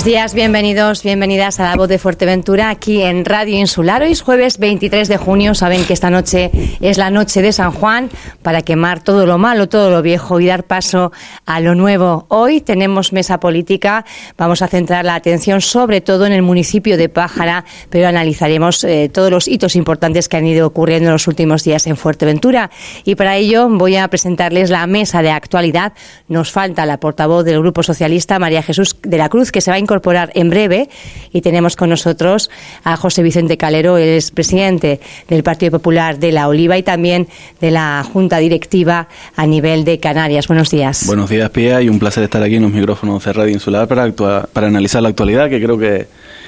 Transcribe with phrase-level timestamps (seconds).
[0.00, 4.00] Buenos días, bienvenidos, bienvenidas a la voz de Fuerteventura aquí en Radio Insular.
[4.00, 5.54] Hoy es jueves 23 de junio.
[5.54, 6.50] Saben que esta noche
[6.80, 8.08] es la noche de San Juan
[8.40, 11.12] para quemar todo lo malo, todo lo viejo y dar paso
[11.44, 12.24] a lo nuevo.
[12.28, 14.06] Hoy tenemos mesa política.
[14.38, 19.10] Vamos a centrar la atención sobre todo en el municipio de Pájara, pero analizaremos eh,
[19.12, 22.70] todos los hitos importantes que han ido ocurriendo en los últimos días en Fuerteventura.
[23.04, 25.92] Y para ello voy a presentarles la mesa de actualidad.
[26.26, 29.76] Nos falta la portavoz del Grupo Socialista, María Jesús de la Cruz, que se va
[29.76, 30.88] a incorporar en breve
[31.32, 32.48] y tenemos con nosotros
[32.84, 37.26] a José Vicente Calero, el es presidente del Partido Popular de La Oliva y también
[37.60, 40.46] de la Junta Directiva a nivel de Canarias.
[40.46, 41.06] Buenos días.
[41.08, 44.12] Buenos días, Pía, y un placer estar aquí en los micrófonos de Radio Insular para,
[44.12, 46.06] para analizar la actualidad, que creo que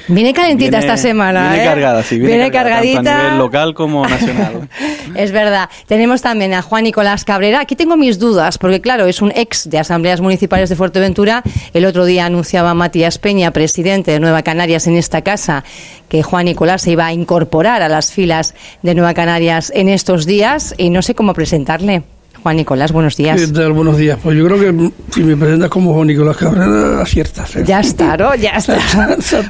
[0.08, 1.50] Viene calentita esta semana.
[1.50, 1.67] Viene ¿eh?
[1.67, 2.19] cargada, sí.
[2.19, 3.03] Viene, cargadita.
[3.03, 4.69] Tanto a nivel local como nacional.
[5.14, 5.69] es verdad.
[5.86, 7.61] Tenemos también a Juan Nicolás Cabrera.
[7.61, 11.42] Aquí tengo mis dudas, porque claro, es un ex de Asambleas Municipales de Fuerteventura.
[11.73, 15.64] El otro día anunciaba Matías Peña, presidente de Nueva Canarias en esta casa,
[16.08, 20.27] que Juan Nicolás se iba a incorporar a las filas de Nueva Canarias en estos
[20.27, 22.03] días y no sé cómo presentarle.
[22.43, 23.41] Juan Nicolás, buenos días.
[23.41, 23.73] ¿Qué tal?
[23.73, 24.19] Buenos días.
[24.21, 27.55] Pues yo creo que si me presentas como Juan Nicolás Cabrera, aciertas.
[27.55, 27.62] ¿eh?
[27.65, 28.35] Ya está, ¿no?
[28.35, 28.79] Ya está.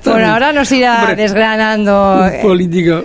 [0.05, 2.21] bueno, ahora nos irá Hombre, desgranando.
[2.23, 3.03] Un político,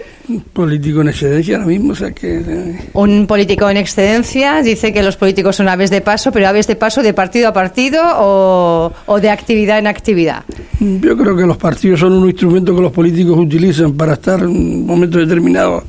[0.51, 2.37] político en excedencia ahora mismo, o sea que...
[2.37, 2.79] Eh.
[2.93, 6.75] Un político en excedencia dice que los políticos son aves de paso, pero aves de
[6.75, 10.43] paso de partido a partido o, o de actividad en actividad.
[10.81, 14.47] Yo creo que los partidos son un instrumento que los políticos utilizan para estar en
[14.49, 15.85] un momento determinado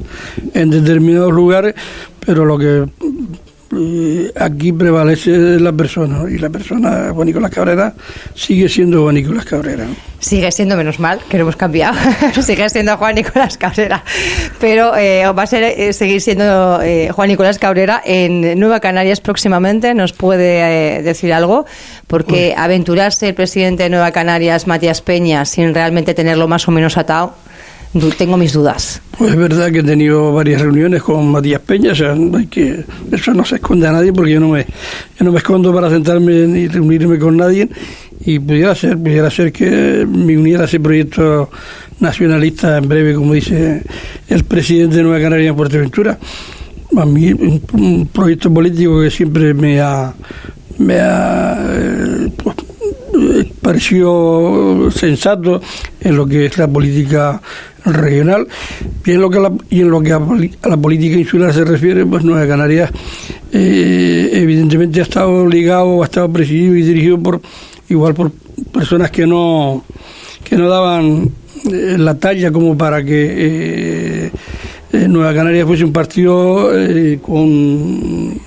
[0.55, 1.75] en determinados lugares,
[2.25, 2.85] pero lo que
[4.35, 7.93] aquí prevalece la persona y la persona Juan Nicolás Cabrera
[8.35, 9.87] sigue siendo Juan Nicolás Cabrera.
[10.21, 11.97] Sigue siendo menos mal, que lo hemos cambiado,
[12.43, 14.03] sigue siendo Juan Nicolás Cabrera,
[14.59, 19.21] pero eh, va a ser, eh, seguir siendo eh, Juan Nicolás Cabrera en Nueva Canarias
[19.21, 21.67] próximamente, ¿nos puede decir algo?
[22.07, 26.97] Porque aventurarse el presidente de Nueva Canarias, Matías Peña, sin realmente tenerlo más o menos
[26.97, 27.35] atado,
[28.17, 29.01] tengo mis dudas.
[29.17, 32.85] Pues es verdad que he tenido varias reuniones con Matías Peña, o sea, hay que,
[33.11, 35.91] eso no se esconde a nadie porque yo no me, yo no me escondo para
[35.91, 37.69] sentarme ni reunirme con nadie
[38.25, 41.51] y pudiera ser, pudiera ser que me uniera a ese proyecto
[42.01, 43.83] nacionalista en breve, como dice
[44.29, 46.19] el presidente de Nueva Canaria en Fuerteventura.
[46.97, 50.15] A mí un, proyecto político que siempre me ha,
[50.79, 52.57] me ha eh, pues,
[53.61, 55.61] pareció sensato
[56.01, 57.41] en lo que es la política
[57.95, 58.47] regional.
[59.05, 60.21] Y en lo que, y en lo que a,
[60.69, 62.91] la política insular se refiere, pues Nueva Canarias
[63.53, 67.41] eh, evidentemente ha estado ligado, ha estado presidido y dirigido por
[67.89, 68.31] igual por
[68.73, 69.85] personas que no
[70.45, 71.31] que no daban
[71.73, 74.31] eh, la talla como para que
[74.93, 76.71] eh, Nueva Canarias fuese un partido
[77.23, 78.39] con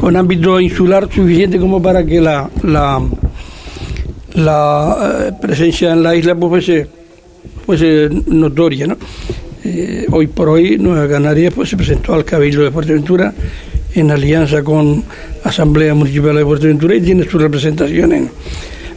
[0.00, 3.00] con ámbito insular suficiente como para que la, la
[4.34, 6.70] la eh, presencia en la isla pues
[7.64, 8.86] fuese, notoria.
[8.86, 8.96] ¿no?
[9.64, 13.32] Eh, hoy por hoy Nueva Canarias pues, se presentó al Cabildo de Fuerteventura
[13.94, 15.04] en alianza con
[15.44, 18.30] Asamblea Municipal de Fuerteventura y tiene su representación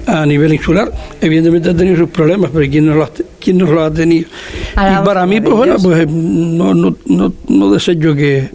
[0.05, 0.91] a nivel insular.
[1.19, 4.27] Evidentemente ha tenido sus problemas, pero ¿quién no los, quién no los ha tenido?
[4.73, 8.49] y para mí, pues bueno, pues no, no, no, no deseo que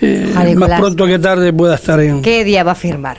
[0.00, 2.22] eh, más pronto que tarde pueda estar en...
[2.22, 3.18] ¿Qué día va a firmar?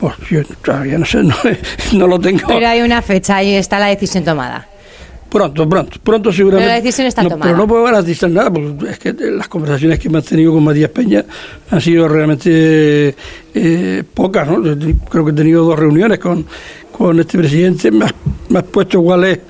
[0.00, 1.22] Pues yo todavía no sé,
[1.92, 2.40] no, lo tengo.
[2.48, 4.66] Pero hay una fecha, ahí está la decisión tomada.
[5.28, 6.66] Pronto, pronto, pronto seguramente.
[6.66, 7.42] Pero la decisión está tomada.
[7.42, 10.90] Pero no puedo garantizar nada, porque es que las conversaciones que hemos tenido con Matías
[10.90, 11.24] Peña
[11.70, 13.14] han sido realmente
[13.54, 14.62] eh, pocas, ¿no?
[15.08, 16.46] Creo que he tenido dos reuniones con,
[16.90, 19.40] con este presidente, me has, puesto cuál es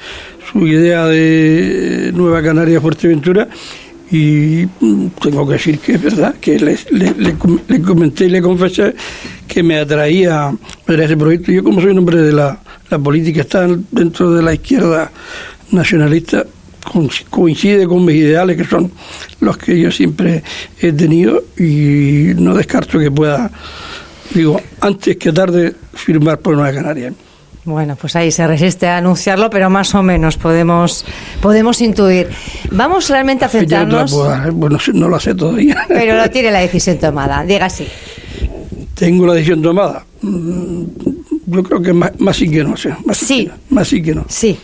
[0.51, 3.49] su idea de Nueva Canaria Fuerteventura
[4.11, 8.95] y mm, tengo que decir que es verdad, que le, comenté y le confesé
[9.47, 10.53] que me atraía
[10.87, 11.53] ver ese proyecto.
[11.53, 12.59] Yo como soy un hombre de la,
[13.03, 15.13] política, está dentro de la izquierda
[15.71, 16.45] nacionalista,
[17.31, 18.91] coincide con mis ideales, que son
[19.41, 20.43] los que yo siempre
[20.81, 23.49] he tenido, y no descarto que pueda,
[24.35, 27.13] digo, antes que tarde, firmar por Nueva Canaria.
[27.65, 31.05] Bueno, pues ahí se resiste a anunciarlo, pero más o menos podemos
[31.43, 32.29] podemos intuir.
[32.71, 34.13] Vamos realmente a centrarnos.
[34.53, 35.85] bueno, no lo sé todavía.
[35.89, 37.45] Pero lo tiene la decisión tomada.
[37.45, 37.87] Diga sí.
[38.95, 40.05] Tengo la decisión tomada.
[40.23, 40.85] Mm,
[41.47, 42.75] yo creo que más, sí que no,
[43.05, 43.51] Más sí.
[43.71, 44.25] más sí que no.
[44.29, 44.59] Sí.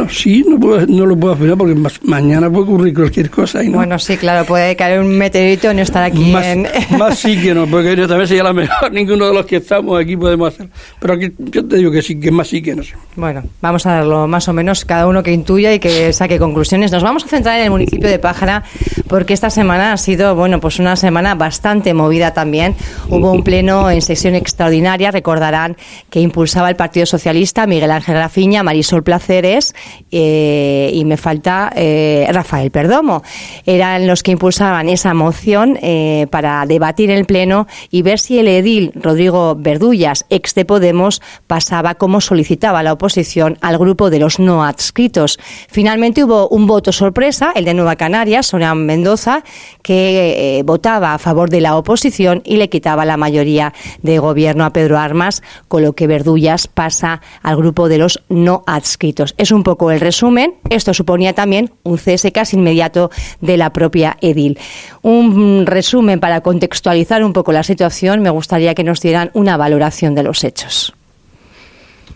[0.00, 3.62] No, sí, no, puedo, no lo puedo afirmar porque mañana puede ocurrir cualquier cosa.
[3.62, 3.76] Y no.
[3.76, 6.32] Bueno, sí, claro, puede caer un meteorito y no estar aquí.
[6.32, 6.66] Más, en...
[6.98, 8.90] más sí que no, porque también sería la mejor.
[8.92, 10.68] Ninguno de los que estamos aquí podemos hacer.
[10.98, 12.94] Pero aquí yo te digo que sí, que más sí que no sé.
[13.14, 16.92] Bueno, vamos a darlo más o menos cada uno que intuya y que saque conclusiones.
[16.92, 18.64] Nos vamos a centrar en el municipio de Pájara
[19.06, 22.74] porque esta semana ha sido, bueno, pues una semana bastante movida también.
[23.10, 25.76] Hubo un pleno en sesión extraordinaria, recordarán,
[26.08, 29.74] que impulsaba el Partido Socialista, Miguel Ángel Grafiña, Marisol Placeres
[30.10, 33.22] eh, y me falta eh, Rafael Perdomo.
[33.66, 38.38] Eran los que impulsaban esa moción eh, para debatir en el Pleno y ver si
[38.38, 44.18] el edil Rodrigo Verdullas, ex de Podemos, pasaba como solicitaba la oposición al grupo de
[44.18, 45.38] los no adscritos.
[45.68, 49.42] Finalmente hubo un voto sorpresa, el de Nueva Canarias, Sonia Mendoza,
[49.82, 53.72] que votaba a favor de la oposición y le quitaba la mayoría
[54.02, 58.62] de gobierno a Pedro Armas, con lo que Verdullas pasa al grupo de los no
[58.66, 59.34] adscritos.
[59.38, 60.54] Es un poco el resumen.
[60.68, 64.58] Esto suponía también un cese casi inmediato de la propia Edil.
[65.02, 68.20] Un resumen para contextualizar un poco la situación.
[68.20, 70.92] Me gustaría que nos dieran una valoración de los hechos.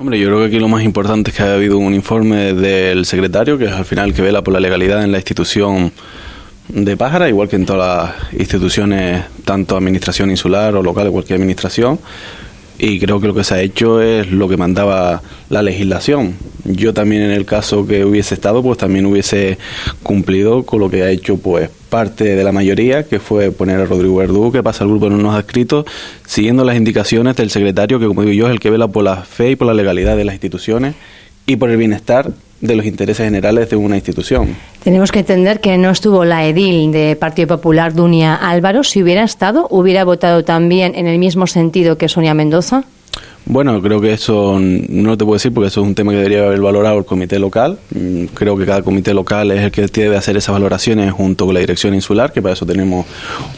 [0.00, 3.06] Hombre, yo creo que aquí lo más importante es que haya habido un informe del
[3.06, 5.92] secretario, que es al final que vela por la legalidad en la institución
[6.66, 12.00] de Pájara, igual que en todas las instituciones, tanto administración insular o local, cualquier administración
[12.78, 16.34] y creo que lo que se ha hecho es lo que mandaba la legislación.
[16.64, 19.58] Yo también en el caso que hubiese estado, pues también hubiese
[20.02, 23.84] cumplido con lo que ha hecho pues parte de la mayoría, que fue poner a
[23.84, 25.84] Rodrigo Verdú, que pasa al grupo de unos adscritos,
[26.26, 29.18] siguiendo las indicaciones del secretario, que como digo yo es el que vela por la
[29.18, 30.94] fe y por la legalidad de las instituciones
[31.46, 34.56] y por el bienestar de los intereses generales de una institución.
[34.82, 38.84] Tenemos que entender que no estuvo la edil de Partido Popular, Dunia Álvaro.
[38.84, 42.84] Si hubiera estado, ¿hubiera votado también en el mismo sentido que Sonia Mendoza?
[43.46, 46.46] Bueno, creo que eso no te puedo decir porque eso es un tema que debería
[46.46, 47.78] haber valorado el comité local.
[47.94, 51.52] Mm, creo que cada comité local es el que debe hacer esas valoraciones junto con
[51.52, 53.04] la dirección insular, que para eso tenemos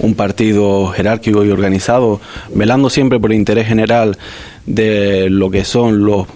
[0.01, 2.21] un partido jerárquico y organizado,
[2.53, 4.19] velando siempre por el interés general
[4.67, 6.27] de lo que son los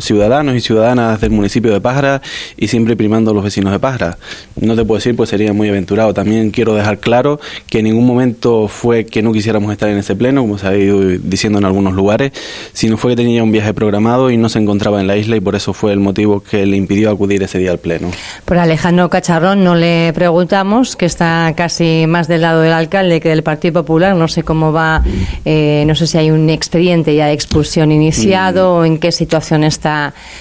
[0.00, 2.22] ciudadanos y ciudadanas del municipio de Pájara
[2.56, 4.18] y siempre primando a los vecinos de Pájara.
[4.60, 6.14] No te puedo decir, pues sería muy aventurado.
[6.14, 10.16] También quiero dejar claro que en ningún momento fue que no quisiéramos estar en ese
[10.16, 12.32] pleno, como se ha ido diciendo en algunos lugares,
[12.72, 15.40] sino fue que tenía un viaje programado y no se encontraba en la isla y
[15.40, 18.10] por eso fue el motivo que le impidió acudir ese día al pleno.
[18.44, 23.30] Por Alejandro Cacharrón no le preguntamos, que está casi más del lado del alcalde que
[23.30, 24.14] del Partido Popular.
[24.14, 25.02] No sé cómo va,
[25.44, 28.78] eh, no sé si hay un expediente ya de expulsión iniciado mm.
[28.78, 29.87] o en qué situación está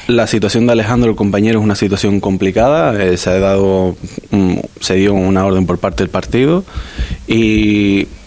[0.08, 3.02] la situación de Alejandro, el compañero, es una situación complicada.
[3.02, 3.96] Eh, se ha dado,
[4.80, 6.64] se dio una orden por parte del partido
[7.28, 8.08] y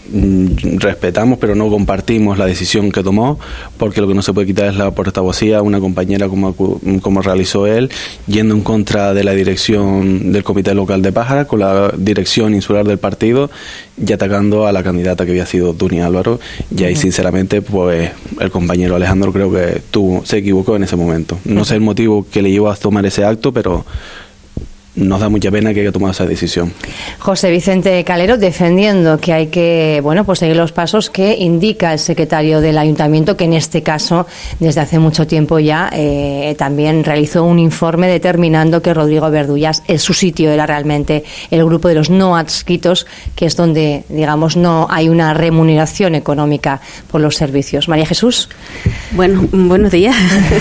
[0.77, 3.39] respetamos pero no compartimos la decisión que tomó
[3.77, 6.53] porque lo que no se puede quitar es la portavocía una compañera como,
[7.01, 7.89] como realizó él
[8.27, 12.85] yendo en contra de la dirección del comité local de Pájara con la dirección insular
[12.85, 13.49] del partido
[13.97, 16.39] y atacando a la candidata que había sido Dunia Álvaro.
[16.75, 21.37] Y ahí sinceramente pues el compañero Alejandro creo que tuvo, se equivocó en ese momento.
[21.45, 23.85] No sé el motivo que le llevó a tomar ese acto pero
[24.95, 26.73] nos da mucha pena que haya tomado esa decisión.
[27.19, 31.99] José Vicente Calero defendiendo que hay que bueno pues seguir los pasos que indica el
[31.99, 34.27] secretario del ayuntamiento que en este caso
[34.59, 39.99] desde hace mucho tiempo ya eh, también realizó un informe determinando que Rodrigo Verdullas en
[39.99, 44.87] su sitio era realmente el grupo de los no adscritos que es donde digamos no
[44.89, 47.87] hay una remuneración económica por los servicios.
[47.87, 48.49] María Jesús.
[49.11, 50.15] Bueno, buenos días.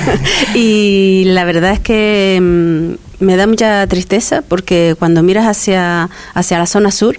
[0.55, 6.59] y la verdad es que mm, me da mucha tristeza porque cuando miras hacia, hacia
[6.59, 7.17] la zona sur,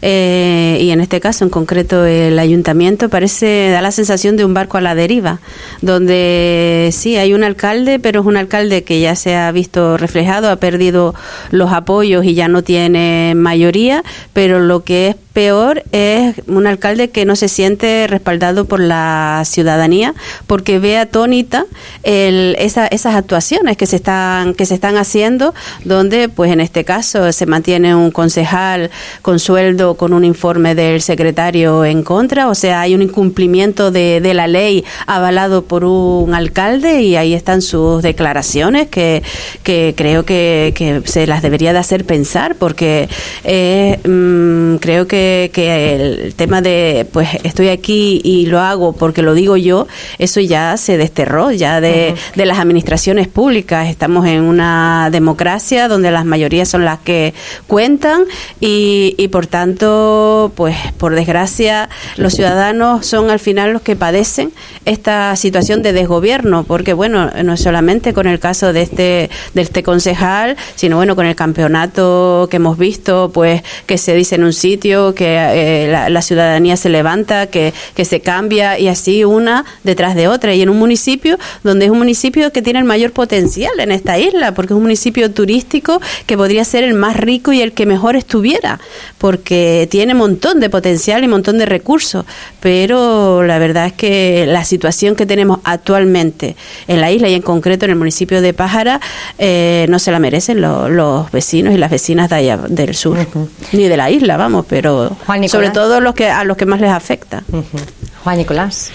[0.00, 4.54] eh, y en este caso en concreto el ayuntamiento, parece, da la sensación de un
[4.54, 5.40] barco a la deriva,
[5.80, 10.50] donde sí hay un alcalde, pero es un alcalde que ya se ha visto reflejado,
[10.50, 11.14] ha perdido
[11.50, 17.10] los apoyos y ya no tiene mayoría, pero lo que es peor es un alcalde
[17.10, 20.14] que no se siente respaldado por la ciudadanía
[20.46, 21.64] porque ve atónita
[22.02, 25.41] el, esa, esas actuaciones que se están que se están haciendo
[25.84, 28.90] donde pues en este caso se mantiene un concejal
[29.22, 34.20] con sueldo con un informe del secretario en contra o sea hay un incumplimiento de,
[34.20, 39.22] de la ley avalado por un alcalde y ahí están sus declaraciones que,
[39.62, 43.08] que creo que, que se las debería de hacer pensar porque
[43.44, 49.22] eh, mm, creo que que, el tema de, pues estoy aquí y lo hago porque
[49.22, 49.86] lo digo yo,
[50.18, 53.88] eso ya se desterró ya de, de las administraciones públicas.
[53.88, 57.32] Estamos en una democracia democracia, donde las mayorías son las que
[57.66, 58.24] cuentan
[58.60, 64.52] y, por tanto, pues por desgracia, los ciudadanos son al final los que padecen
[64.84, 69.82] esta situación de desgobierno, porque bueno, no solamente con el caso de este, de este
[69.82, 74.52] concejal, sino bueno, con el campeonato que hemos visto, pues que se dice en un
[74.52, 79.64] sitio, que eh, la, la, ciudadanía se levanta, que, que se cambia y así una
[79.82, 80.54] detrás de otra.
[80.54, 84.18] Y en un municipio donde es un municipio que tiene el mayor potencial en esta
[84.18, 87.86] isla, porque es un municipio turístico que podría ser el más rico y el que
[87.86, 88.80] mejor estuviera,
[89.18, 92.24] porque tiene montón de potencial y montón de recursos.
[92.60, 96.56] Pero la verdad es que la situación que tenemos actualmente
[96.88, 99.00] en la isla y en concreto en el municipio de Pájara
[99.38, 103.18] eh, no se la merecen los, los, vecinos y las vecinas de allá del sur,
[103.18, 103.48] uh -huh.
[103.72, 105.16] ni de la isla, vamos, pero
[105.48, 107.42] sobre todo los que a los que más les afecta.
[107.50, 108.02] Uh -huh.
[108.22, 108.90] Juan Nicolás.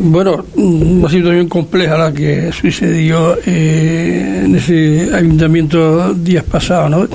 [0.00, 7.08] Bueno, una situación compleja la que sucedió eh, en ese ayuntamiento días pasados, ¿no?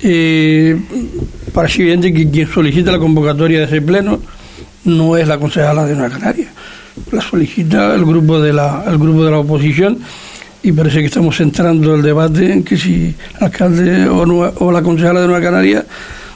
[0.00, 0.80] Eh,
[1.52, 4.20] parece evidente que quien solicita la convocatoria de ese pleno
[4.84, 6.52] no es la concejala de Nueva Canaria,
[7.10, 9.98] la solicita el grupo de la, el grupo de la oposición
[10.62, 14.70] y parece que estamos centrando el debate en que si el alcalde o, no, o
[14.70, 15.84] la concejala de Nueva Canaria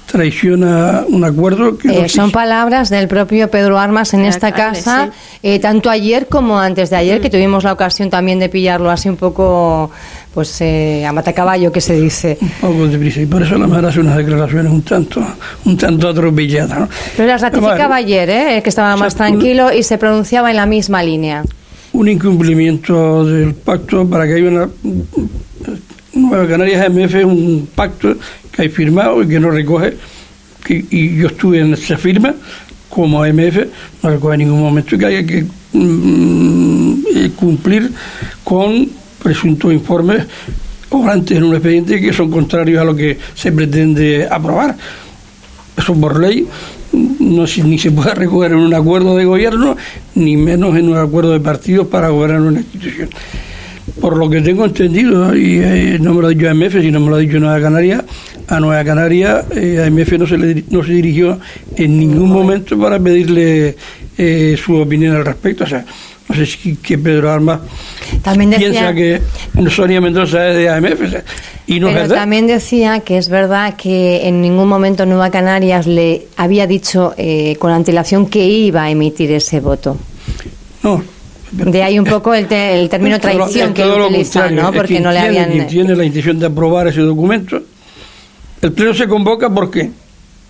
[0.06, 5.11] traiciona un acuerdo que eh, no son palabras del propio Pedro Armas en esta casa
[5.11, 5.38] sí.
[5.42, 7.23] eh, tanto ayer como antes de ayer mm.
[7.23, 9.90] que tuvimos la ocasión también de pillarlo así un poco
[10.32, 13.66] pues eh, a matacaballo que se dice un poco de prisa y por eso la
[13.66, 15.25] madre hace unas declaraciones un tanto
[15.64, 16.88] un tanto atropelladas ¿no?
[17.16, 18.61] pero las ratificaba bueno, ayer ¿eh?
[18.62, 21.44] que estaba más o sea, tranquilo y se pronunciaba en la misma línea
[21.92, 24.68] un incumplimiento del pacto para que haya una
[26.14, 28.14] Nueva Canarias MF es un pacto
[28.54, 29.96] que hay firmado y que no recoge,
[30.64, 32.34] que, y yo estuve en esa firma
[32.88, 33.58] como AMF,
[34.02, 37.90] no recoge en ningún momento que haya que mm, cumplir
[38.44, 38.88] con
[39.23, 40.26] presuntos informes
[40.90, 44.76] obrantes en un expediente que son contrarios a lo que se pretende aprobar.
[45.76, 46.46] Eso por ley
[46.92, 49.76] no ni se puede recoger en un acuerdo de gobierno,
[50.14, 53.08] ni menos en un acuerdo de partidos para gobernar una institución
[54.01, 57.11] por lo que tengo entendido, y eh, no me lo ha dicho AMF, sino me
[57.11, 58.05] lo ha dicho Nueva Canaria,
[58.49, 61.39] a Nueva Canaria eh, AMF no se, le, no se dirigió
[61.77, 63.77] en ningún momento para pedirle
[64.19, 65.65] eh, su opinión al respecto.
[65.65, 65.85] O sea,
[66.29, 67.61] no sé si que Pedro Armas
[68.23, 69.21] también decía, piensa que
[69.71, 71.01] Sonia Mendoza es de AMF.
[71.01, 71.25] O sea,
[71.67, 72.23] y no pero es verdad.
[72.23, 77.57] también decía que es verdad que en ningún momento Nueva Canarias le había dicho eh,
[77.59, 79.97] con antelación que iba a emitir ese voto.
[80.83, 81.03] No,
[81.54, 84.73] de ahí un poco el, te, el término traición que él utiliza, ¿no?
[84.73, 85.50] Porque no le tiene, habían.
[85.50, 87.62] Quien tiene la intención de aprobar ese documento.
[88.61, 89.90] El pleno se convoca ¿por qué?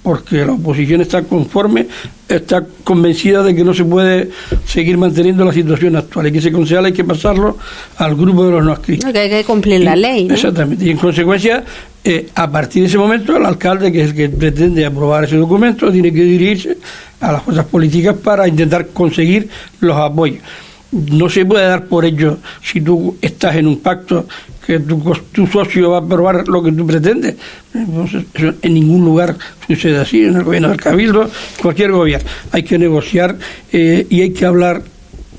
[0.02, 1.87] Porque la oposición está conforme,
[2.28, 4.30] está convencida de que no se puede
[4.66, 7.56] seguir manteniendo la situación actual y que ese concejal hay que pasarlo
[7.96, 9.11] al grupo de los no adscritos.
[9.11, 10.26] Que hay que cumplir la ley.
[10.26, 10.34] ¿no?
[10.34, 10.84] Exactamente.
[10.84, 11.64] Y en consecuencia,
[12.04, 15.37] eh, a partir de ese momento, el alcalde, que es el que pretende aprobar ese
[15.37, 16.76] documento, tiene que dirigirse
[17.20, 19.49] a las fuerzas políticas para intentar conseguir
[19.80, 20.42] los apoyos
[20.95, 24.27] no se puede dar por ello si tú estás en un pacto
[24.65, 24.99] que tu,
[25.33, 27.35] tu socio va a aprobar lo que tú pretendes.
[27.75, 29.37] Entonces, eso en ningún lugar
[29.67, 31.29] sucede así, en el gobierno del Cabildo,
[31.61, 32.29] cualquier gobierno.
[32.53, 33.37] Hay que negociar
[33.73, 34.83] eh, y hay que hablar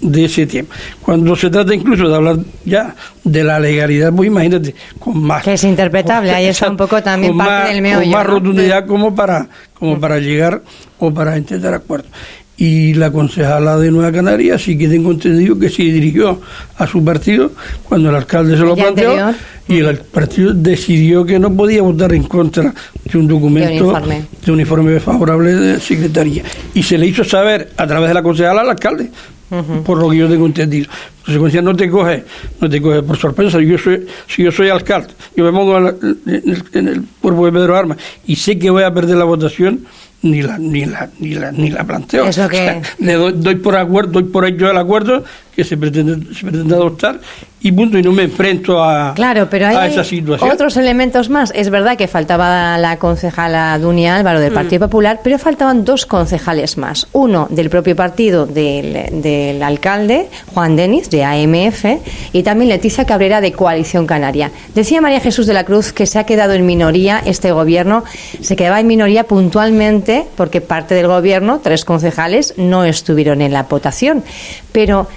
[0.02, 0.68] de ese tema.
[1.02, 2.94] Cuando se trata incluso de hablar ya
[3.24, 5.44] de la legalidad, pues imagínate, con más...
[5.44, 8.04] Que es interpretable, ahí está un poco también parte más, del meollo.
[8.04, 10.62] Con más rotundidad como para, como para llegar
[11.00, 12.12] o para intentar acuerdos
[12.58, 16.40] y la concejala de Nueva Canaria sí que tengo entendido que se dirigió
[16.78, 17.52] a su partido
[17.88, 19.36] cuando el alcalde se lo planteó anterior.
[19.68, 23.88] y el partido decidió que no podía votar en contra de un documento de un
[23.88, 26.44] informe, de un informe favorable de secretaría
[26.74, 29.10] y se le hizo saber a través de la concejala al alcalde
[29.52, 29.84] Uh -huh.
[29.84, 30.88] por lo que yo tengo entendido.
[31.20, 32.24] En consecuencia, no te coge,
[32.60, 33.60] no te coge por sorpresa.
[33.62, 35.86] Yo soy, si yo soy alcalde, yo me pongo en
[36.26, 39.82] el, en el cuerpo de Pedro Armas y sé que voy a perder la votación,
[40.26, 42.26] ni la ni la ni la ni la planteo.
[42.26, 42.58] Eso que...
[42.58, 45.24] O sea, le doy, doy, por acuerdo, doy por hecho el acuerdo
[45.56, 47.20] que se pretende, se pretende adoptar
[47.62, 50.52] y punto y no me enfrento a, claro, pero hay a esa situación.
[50.52, 51.52] Otros elementos más.
[51.56, 54.90] Es verdad que faltaba la concejala Dunia Álvaro del Partido mm.
[54.90, 57.08] Popular, pero faltaban dos concejales más.
[57.14, 61.86] Uno del propio partido del, del alcalde, Juan Denis, de AMF,
[62.34, 64.52] y también Leticia Cabrera de Coalición Canaria.
[64.76, 68.04] Decía María Jesús de la Cruz que se ha quedado en minoría este gobierno,
[68.42, 73.64] se quedaba en minoría puntualmente porque parte del gobierno, tres concejales, no estuvieron en la
[73.64, 74.24] votación.
[74.72, 75.08] Pero,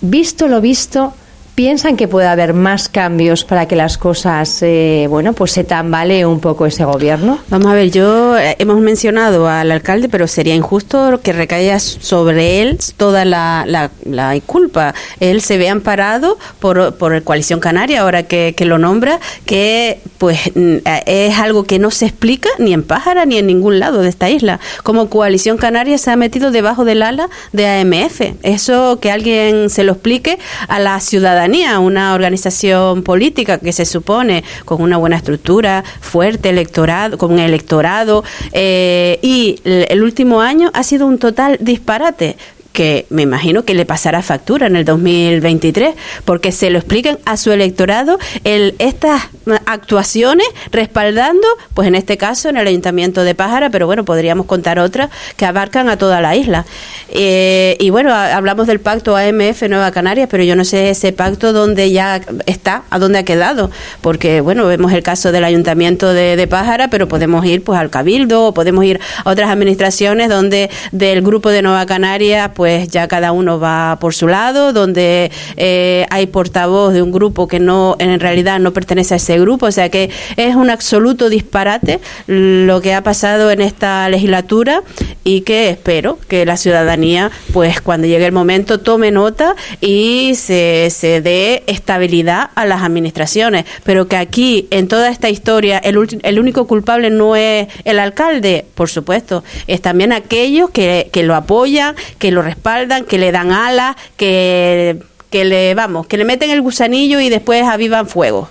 [0.00, 1.14] visto lo visto,
[1.54, 6.24] ¿Piensan que puede haber más cambios para que las cosas, eh, bueno, pues se tambalee
[6.24, 7.38] un poco ese gobierno?
[7.48, 12.62] Vamos a ver, yo eh, hemos mencionado al alcalde, pero sería injusto que recaiga sobre
[12.62, 14.94] él toda la, la, culpa.
[15.18, 20.38] Él se ve amparado por, por Coalición Canaria, ahora que, que, lo nombra, que pues
[20.54, 20.76] mm,
[21.06, 24.30] es algo que no se explica ni en Pájara ni en ningún lado de esta
[24.30, 24.60] isla.
[24.82, 28.20] Como Coalición Canaria se ha metido debajo del ala de AMF.
[28.42, 30.38] Eso que alguien se lo explique
[30.68, 31.39] a la ciudadanía
[31.78, 38.24] una organización política que se supone con una buena estructura, fuerte electorado, con un electorado,
[38.52, 42.36] eh, y el último año ha sido un total disparate
[42.72, 47.36] que me imagino que le pasará factura en el 2023, porque se lo explican a
[47.36, 49.22] su electorado el, estas
[49.66, 54.78] actuaciones respaldando, pues en este caso en el Ayuntamiento de Pájara, pero bueno, podríamos contar
[54.78, 56.64] otras que abarcan a toda la isla.
[57.08, 61.52] Eh, y bueno, hablamos del pacto AMF Nueva Canarias, pero yo no sé ese pacto
[61.52, 66.36] dónde ya está, a dónde ha quedado, porque bueno, vemos el caso del Ayuntamiento de,
[66.36, 70.70] de Pájara, pero podemos ir pues al Cabildo o podemos ir a otras administraciones donde
[70.92, 76.04] del grupo de Nueva Canarias pues ya cada uno va por su lado, donde eh,
[76.10, 79.72] hay portavoz de un grupo que no en realidad no pertenece a ese grupo, o
[79.72, 84.82] sea que es un absoluto disparate lo que ha pasado en esta legislatura
[85.24, 90.88] y que espero que la ciudadanía, pues cuando llegue el momento, tome nota y se,
[90.90, 96.38] se dé estabilidad a las administraciones, pero que aquí en toda esta historia el, el
[96.38, 101.96] único culpable no es el alcalde, por supuesto, es también aquellos que, que lo apoyan,
[102.18, 104.98] que lo respaldan, que le dan alas, que,
[105.30, 108.48] que le, vamos, que le meten el gusanillo y después avivan fuego.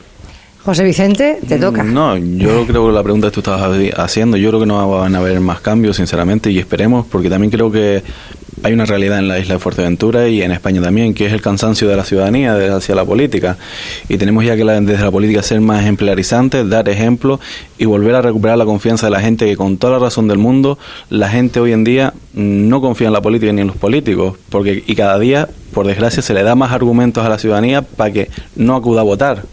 [0.63, 1.83] José Vicente, te mm, toca.
[1.83, 5.15] No, yo creo que la pregunta que tú estabas haciendo, yo creo que no van
[5.15, 8.03] a haber más cambios, sinceramente, y esperemos, porque también creo que
[8.63, 11.41] hay una realidad en la isla de Fuerteventura y en España también, que es el
[11.41, 13.57] cansancio de la ciudadanía hacia la política.
[14.07, 17.39] Y tenemos ya que desde la política ser más ejemplarizantes, dar ejemplo
[17.77, 20.37] y volver a recuperar la confianza de la gente, que con toda la razón del
[20.37, 20.77] mundo,
[21.09, 24.83] la gente hoy en día no confía en la política ni en los políticos, porque
[24.85, 28.29] y cada día, por desgracia, se le da más argumentos a la ciudadanía para que
[28.55, 29.43] no acuda a votar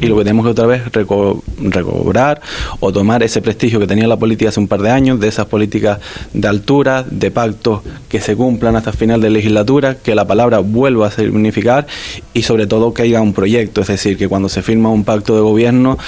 [0.00, 2.40] y lo que tenemos que otra vez recobrar
[2.80, 5.46] o tomar ese prestigio que tenía la política hace un par de años, de esas
[5.46, 5.98] políticas
[6.32, 10.58] de altura, de pactos que se cumplan hasta el final de legislatura, que la palabra
[10.58, 11.86] vuelva a significar
[12.34, 15.34] y sobre todo que haya un proyecto, es decir, que cuando se firma un pacto
[15.34, 15.98] de gobierno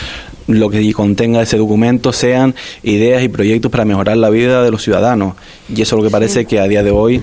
[0.49, 4.83] lo que contenga ese documento sean ideas y proyectos para mejorar la vida de los
[4.83, 5.35] ciudadanos.
[5.69, 7.23] Y eso es lo que parece que a día de hoy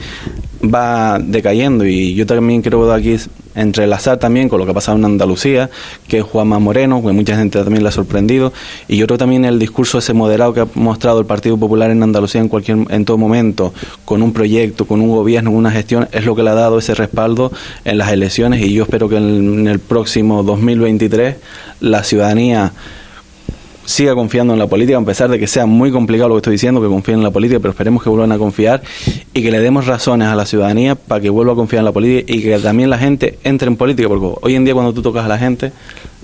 [0.63, 1.85] va decayendo.
[1.85, 3.17] Y yo también creo aquí
[3.55, 5.69] entrelazar también con lo que ha pasado en Andalucía,
[6.07, 8.53] que es Juanma Moreno, que mucha gente también le ha sorprendido,
[8.87, 12.03] y yo creo también el discurso ese moderado que ha mostrado el Partido Popular en
[12.03, 13.73] Andalucía en cualquier en todo momento,
[14.05, 16.79] con un proyecto, con un gobierno, con una gestión, es lo que le ha dado
[16.79, 17.51] ese respaldo
[17.85, 21.35] en las elecciones y yo espero que en el próximo 2023
[21.81, 22.73] la ciudadanía
[23.89, 26.53] siga confiando en la política, a pesar de que sea muy complicado lo que estoy
[26.53, 28.83] diciendo, que confíen en la política, pero esperemos que vuelvan a confiar
[29.33, 31.91] y que le demos razones a la ciudadanía para que vuelva a confiar en la
[31.91, 35.01] política y que también la gente entre en política, porque hoy en día cuando tú
[35.01, 35.71] tocas a la gente,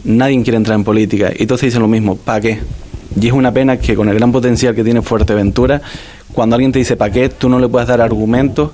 [0.04, 1.32] nadie quiere entrar en política.
[1.36, 2.60] Y entonces dicen lo mismo, ¿para qué?
[3.20, 5.82] Y es una pena que con el gran potencial que tiene Fuerteventura,
[6.36, 8.72] cuando alguien te dice para qué, tú no le puedes dar argumentos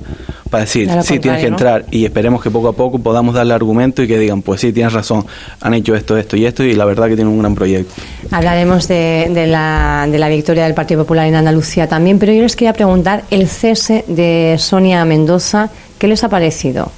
[0.50, 4.04] para decir, sí, tienes que entrar y esperemos que poco a poco podamos darle argumentos
[4.04, 5.26] y que digan, pues sí, tienes razón,
[5.62, 7.94] han hecho esto, esto y esto y la verdad que tienen un gran proyecto.
[8.32, 12.42] Hablaremos de, de, la, de la victoria del Partido Popular en Andalucía también, pero yo
[12.42, 16.92] les quería preguntar el cese de Sonia Mendoza, ¿qué les ha parecido?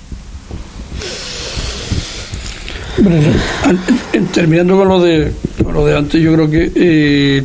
[4.33, 5.33] terminando con lo de
[5.71, 7.43] lo de antes, yo creo que eh,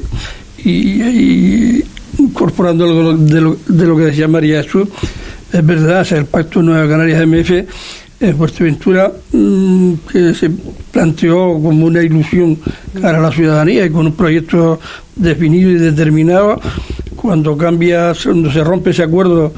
[0.64, 1.84] y,
[2.18, 4.88] incorporando algo de lo, de lo que decía María Jesús,
[5.52, 7.50] es verdad, el Pacto Nueva Canarias MF
[8.20, 10.50] en Fuerteventura mm, que se
[10.90, 12.58] planteó como una ilusión
[13.00, 14.80] para la ciudadanía y con un proyecto
[15.14, 16.60] definido y determinado,
[17.16, 19.52] cuando cambia, cuando se rompe ese acuerdo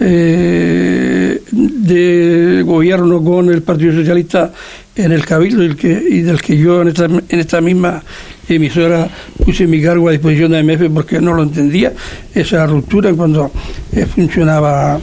[0.00, 4.52] eh, de gobierno con el Partido Socialista
[4.94, 8.02] en el Cabildo y, que, y del que yo en esta, en esta misma
[8.48, 9.08] emisora
[9.44, 11.92] puse mi cargo a disposición de AMF porque no lo entendía,
[12.34, 13.50] esa ruptura cuando
[13.92, 15.00] eh, funcionaba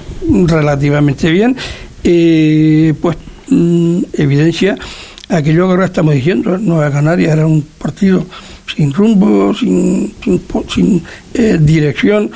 [0.47, 1.55] relativamente bien,
[2.03, 3.17] eh, pues
[3.49, 4.77] mm, evidencia
[5.29, 8.25] aquello que ahora estamos diciendo, Nueva Canaria era un partido
[8.75, 10.13] sin rumbo, sin,
[10.69, 11.03] sin,
[11.33, 12.31] eh, dirección,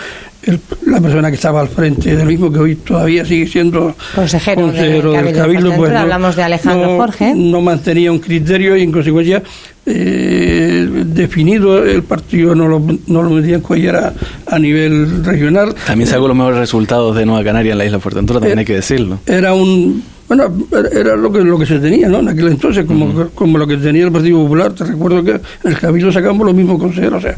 [0.85, 4.71] la persona que estaba al frente del mismo, que hoy todavía sigue siendo consejero,
[5.11, 7.33] del Cabildo, pues hablamos de Alejandro Jorge.
[7.35, 9.43] No mantenía un criterio y en consecuencia
[9.89, 14.13] eh, definido el partido no lo, no lo metía en cuellera
[14.45, 15.73] a nivel regional.
[15.85, 18.75] También sacó los mejores resultados de Nueva Canaria en la isla Fuerteventura, también hay que
[18.75, 19.19] decirlo.
[19.25, 20.53] Era un Bueno,
[20.91, 22.19] era lo que lo que se tenía, ¿no?
[22.19, 24.73] En aquel entonces, como, como lo que tenía el Partido Popular.
[24.73, 27.37] Te recuerdo que en el Cabildo sacamos los mismos consejeros, o sea,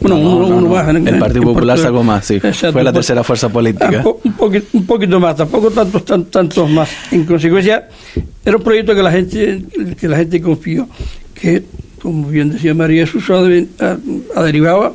[0.00, 0.88] bueno, uno, más.
[0.88, 2.38] el Partido Popular sacó más, sí.
[2.40, 4.04] Fue la tercera fuerza política.
[4.22, 6.88] Un, poquito, un poquito más, tampoco tantos, tantos más.
[7.10, 7.88] En consecuencia,
[8.44, 9.64] era un proyecto que la gente,
[9.98, 10.88] que la gente confió,
[11.44, 11.62] que,
[12.00, 14.94] como bien decía María Jesús, ha, derivado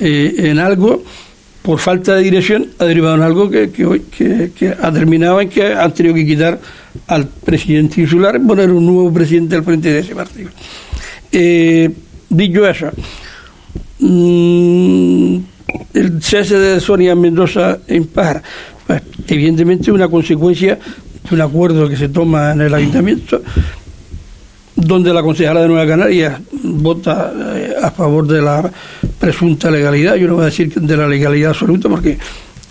[0.00, 1.04] eh, en algo
[1.60, 5.92] por falta de dirección ha derivado en algo que, que, ha terminado en que han
[5.92, 6.58] tenido que quitar
[7.06, 10.50] al presidente insular y poner un nuevo presidente al frente de ese partido.
[11.32, 11.90] Eh,
[12.28, 12.90] dicho eso,
[13.98, 15.36] mm,
[15.94, 18.42] el cese de Sonia Mendoza en Pájara,
[18.86, 20.78] pues, evidentemente una consecuencia
[21.28, 23.42] de un acuerdo que se toma en el ayuntamiento,
[24.76, 28.70] donde la concejala de Nueva Canarias vota eh, a favor de la
[29.18, 32.18] presunta legalidad, yo no voy a decir de la legalidad absoluta porque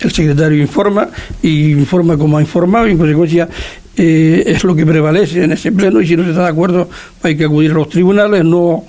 [0.00, 1.08] el secretario informa
[1.42, 3.48] y informa como ha informado y en consecuencia
[3.96, 6.88] eh, es lo que prevalece en ese pleno y si no se está de acuerdo
[7.22, 8.84] hay que acudir a los tribunales, no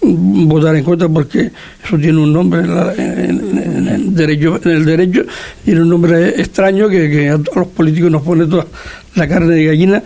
[0.00, 1.50] votar en contra porque
[1.84, 5.22] eso tiene un nombre en, el, derecho, en el derecho,
[5.64, 8.66] tiene un nombre extraño que, a los políticos nos pone toda
[9.14, 10.02] la carne de gallina.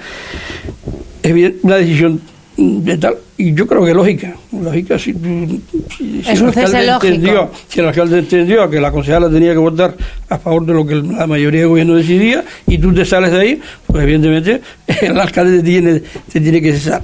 [1.22, 2.20] Es bien, una decisión
[2.56, 8.18] de tal, y yo creo que lógica, lógica si, el alcalde entendió, si el alcalde
[8.18, 9.96] entendió que la concejala tenía que votar
[10.28, 13.40] a favor de lo que la mayoría del gobierno decidía y tú te sales de
[13.40, 14.60] ahí, pues evidentemente
[15.00, 17.02] el alcalde te tiene, te tiene que cesar.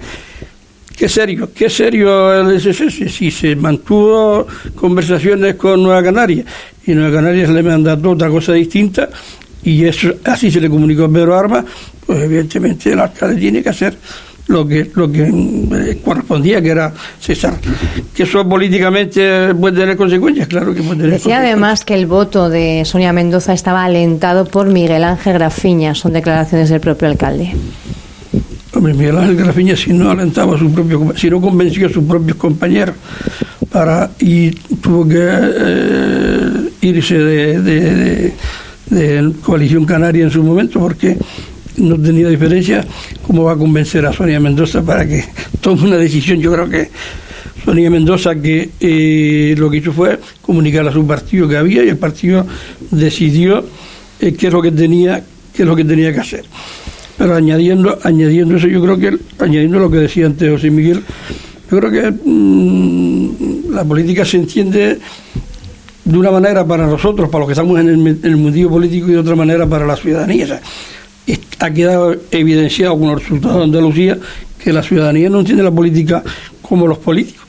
[0.95, 6.45] Qué serio, qué serio el SSS, si se mantuvo conversaciones con Nueva Canaria
[6.87, 9.09] y Nueva Canaria le mandató otra cosa distinta
[9.63, 11.65] y eso así se le comunicó a Pedro Armas,
[12.05, 13.97] pues evidentemente el alcalde tiene que hacer
[14.49, 17.55] lo que lo que eh, correspondía, que era César.
[18.15, 22.49] Que eso políticamente puede tener consecuencias, claro que puede tener Decía además que el voto
[22.51, 27.53] de Sonia Mendoza estaba alentado por Miguel Ángel Grafiña, son declaraciones del propio alcalde.
[28.75, 32.05] Hombre, Miguel Ángel Grafiña si no alentaba a su propio, si no convenció a sus
[32.05, 32.97] propios compañeros
[33.71, 38.33] para y tuvo que eh, irse de, de,
[38.91, 41.19] de Coalición Canaria en su momento porque
[41.79, 42.85] no tenía diferencia,
[43.27, 45.25] ¿cómo va a convencer a Sonia Mendoza para que
[45.61, 46.41] tome una decisión?
[46.41, 46.91] Yo creo que
[47.65, 51.89] Sonia Mendoza que eh, lo que hizo fue comunicar a su partido que había y
[51.89, 52.47] el partido
[52.91, 53.65] decidió
[54.21, 55.23] eh, qué es lo que tenía
[55.55, 56.45] qué es lo que tenía que hacer.
[57.17, 61.03] Pero añadiendo añadiendo eso, yo creo que añadiendo lo que decía antes José Miguel,
[61.71, 64.99] yo creo que mm, la política se entiende
[66.05, 69.09] de una manera para nosotros, para los que estamos en el, en el mundillo político
[69.09, 70.61] y de otra manera para la ciudadanía
[71.59, 74.19] ha quedado evidenciado con los resultados de Andalucía
[74.63, 76.23] que la ciudadanía no entiende la política
[76.63, 77.47] como los políticos.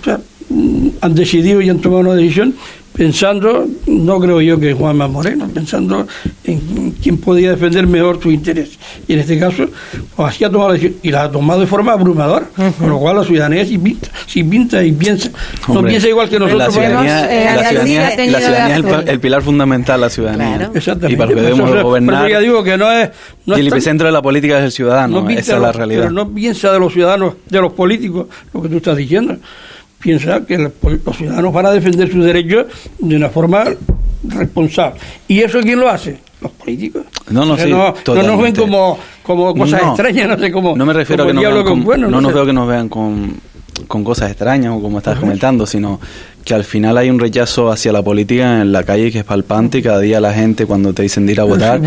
[0.00, 2.54] O sea, mm, han decidido y han tomado una decisión
[3.00, 6.06] pensando, no creo yo que Juanma Moreno, pensando
[6.44, 8.78] en quién podía defender mejor su interés.
[9.08, 9.68] Y en este caso,
[10.14, 12.44] pues así ha tomado la decisión, y la ha tomado de forma abrumadora,
[12.78, 15.30] con lo cual la ciudadanía sí pinta, sí pinta y piensa.
[15.68, 16.58] no piensa igual que nosotros.
[16.58, 20.70] La ciudadanía, la ciudadanía, es el, pilar fundamental, la ciudadanía.
[20.74, 21.14] Exactamente.
[21.14, 22.28] Y para lo que debemos gobernar.
[22.28, 23.08] ya digo que no es.
[23.46, 26.02] No y el epicentro de la política es el ciudadano, esa es la realidad.
[26.02, 29.38] Pero no piensa de los ciudadanos, de los políticos, lo que tú estás diciendo
[30.00, 32.66] piensa que los ciudadanos van a defender sus derechos
[32.98, 33.64] de una forma
[34.24, 34.98] responsable.
[35.28, 36.18] ¿Y eso quién lo hace?
[36.40, 37.04] Los políticos.
[37.28, 40.76] No, no, sí, no, no, nos ven como, como cosas extrañas, no sé cómo.
[40.76, 41.44] No me refiero a que nos
[41.86, 43.34] vean no, nos veo que nos vean con,
[43.86, 46.00] con cosas extrañas o como estás comentando, sino
[46.44, 49.78] que al final hay un rechazo hacia la política en la calle que es palpante
[49.78, 51.80] y cada día la gente cuando te dicen de ir a votar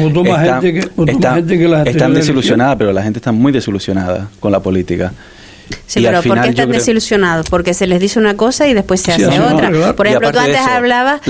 [1.86, 5.12] están desilusionada, pero la gente está muy desilusionada con la política.
[5.86, 7.50] Sí, pero ¿por qué están desilusionados?
[7.50, 9.94] Porque se les dice una cosa y después se hace otra.
[9.96, 11.30] Por ejemplo, tú antes hablabas de,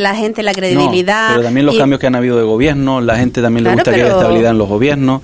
[0.00, 1.30] la, gente, la credibilidad.
[1.30, 4.02] pero también los cambios que han habido de gobierno, la gente también le gusta que
[4.02, 5.22] haya estabilidad en los gobiernos.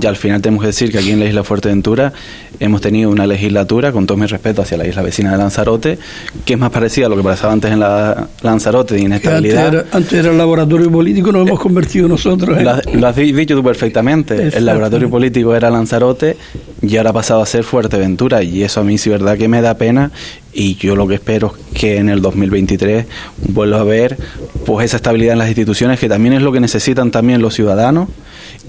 [0.00, 2.12] Y al final tenemos que decir que aquí en la isla Fuerteventura
[2.60, 5.98] hemos tenido una legislatura, con todo mi respeto hacia la isla vecina de Lanzarote,
[6.44, 9.86] que es más parecida a lo que pasaba antes en la Lanzarote de inestabilidad.
[9.92, 12.60] Antes era, el laboratorio político, nos hemos convertido nosotros.
[12.62, 14.50] Lo, has, dicho tú perfectamente.
[14.56, 16.36] El laboratorio político era Lanzarote
[16.82, 19.60] y ahora ha pasado a ser Fuerteventura y eso a mí sí verdad que me
[19.60, 20.10] da pena
[20.52, 23.06] y yo lo que espero es que en el 2023
[23.48, 24.16] vuelva a ver
[24.64, 28.08] pues esa estabilidad en las instituciones que también es lo que necesitan también los ciudadanos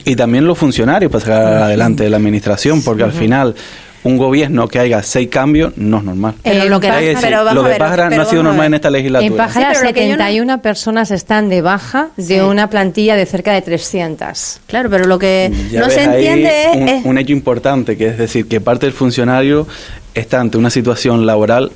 [0.05, 3.55] y también los funcionarios para sacar adelante la administración porque al final
[4.03, 6.35] un gobierno que haya seis cambios no es normal.
[6.43, 6.87] Eh, lo, que,
[7.53, 9.27] lo de Pájara no ha sido normal en esta legislatura.
[9.27, 14.61] En Pájara 71 personas están de baja de una plantilla de cerca de 300.
[14.67, 17.05] Claro, pero lo que no se entiende es...
[17.05, 19.67] Un, hecho importante, que es decir, que parte del funcionario
[20.13, 21.71] está ante una situación laboral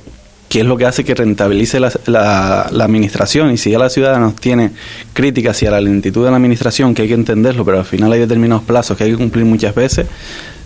[0.54, 3.50] que es lo que hace que rentabilice la, la, administración.
[3.50, 4.70] Y si ya la ciudadana tiene
[5.12, 8.20] críticas hacia la lentitud de la administración, que hay que entenderlo, pero al final hay
[8.20, 10.06] determinados plazos que hay que cumplir muchas veces,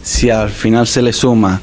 [0.02, 1.62] si al final se le suma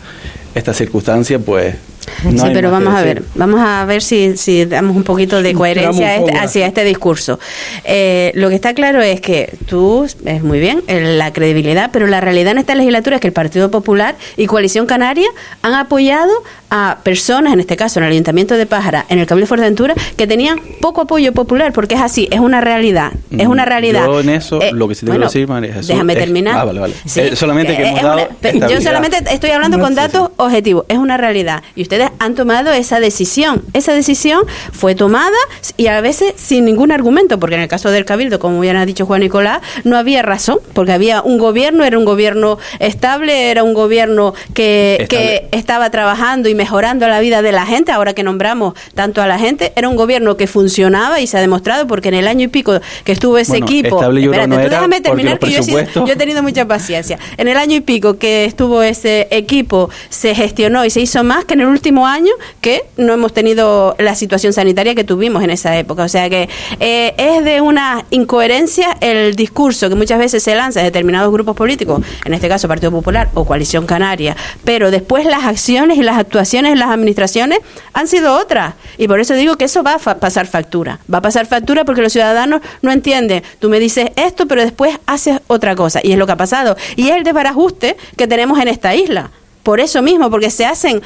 [0.56, 1.76] esta circunstancia, pues
[2.22, 6.18] sí, pero vamos a ver, vamos a ver si, si damos un poquito de coherencia
[6.18, 7.39] este, hacia este discurso.
[7.84, 12.22] Eh, lo que está claro es que tú, es muy bien, la credibilidad, pero la
[12.22, 15.28] realidad en esta legislatura es que el Partido Popular y Coalición Canaria
[15.62, 16.32] han apoyado
[16.70, 19.94] a personas, en este caso en el Ayuntamiento de Pájara, en el Cabildo de Fuerteventura,
[20.18, 24.06] que tenían poco apoyo popular, porque es así, es una realidad, es una realidad.
[24.06, 26.58] Yo en eso, eh, lo que sí te quiero decir, María Jesús, Déjame terminar.
[26.58, 26.94] Ah, vale, vale.
[27.15, 28.28] Eh, solamente que hemos dado
[28.70, 31.63] Yo solamente estoy hablando con datos objetivos, es una realidad.
[31.76, 33.63] Y usted han tomado esa decisión.
[33.73, 35.38] Esa decisión fue tomada
[35.77, 38.86] y a veces sin ningún argumento, porque en el caso del Cabildo, como ya ha
[38.86, 43.63] dicho Juan Nicolás, no había razón, porque había un gobierno, era un gobierno estable, era
[43.63, 48.23] un gobierno que, que estaba trabajando y mejorando la vida de la gente, ahora que
[48.23, 52.10] nombramos tanto a la gente, era un gobierno que funcionaba y se ha demostrado porque
[52.10, 56.15] en el año y pico que estuvo ese equipo, espérate, déjame terminar que yo he
[56.15, 57.19] tenido mucha paciencia.
[57.38, 61.45] En el año y pico que estuvo ese equipo se gestionó y se hizo más
[61.45, 65.50] que en el último año que no hemos tenido la situación sanitaria que tuvimos en
[65.50, 66.04] esa época.
[66.04, 70.80] O sea que eh, es de una incoherencia el discurso que muchas veces se lanza
[70.80, 75.43] de determinados grupos políticos, en este caso Partido Popular o Coalición Canaria, pero después las
[75.45, 77.60] acciones y las actuaciones en las administraciones
[77.93, 78.74] han sido otras.
[78.98, 81.00] Y por eso digo que eso va a pasar factura.
[81.12, 83.43] Va a pasar factura porque los ciudadanos no entienden.
[83.60, 86.00] Tú me dices esto, pero después haces otra cosa.
[86.04, 86.76] Y es lo que ha pasado.
[86.95, 89.32] Y es el desbarajuste que tenemos en esta isla.
[89.63, 91.02] Por eso mismo, porque se hacen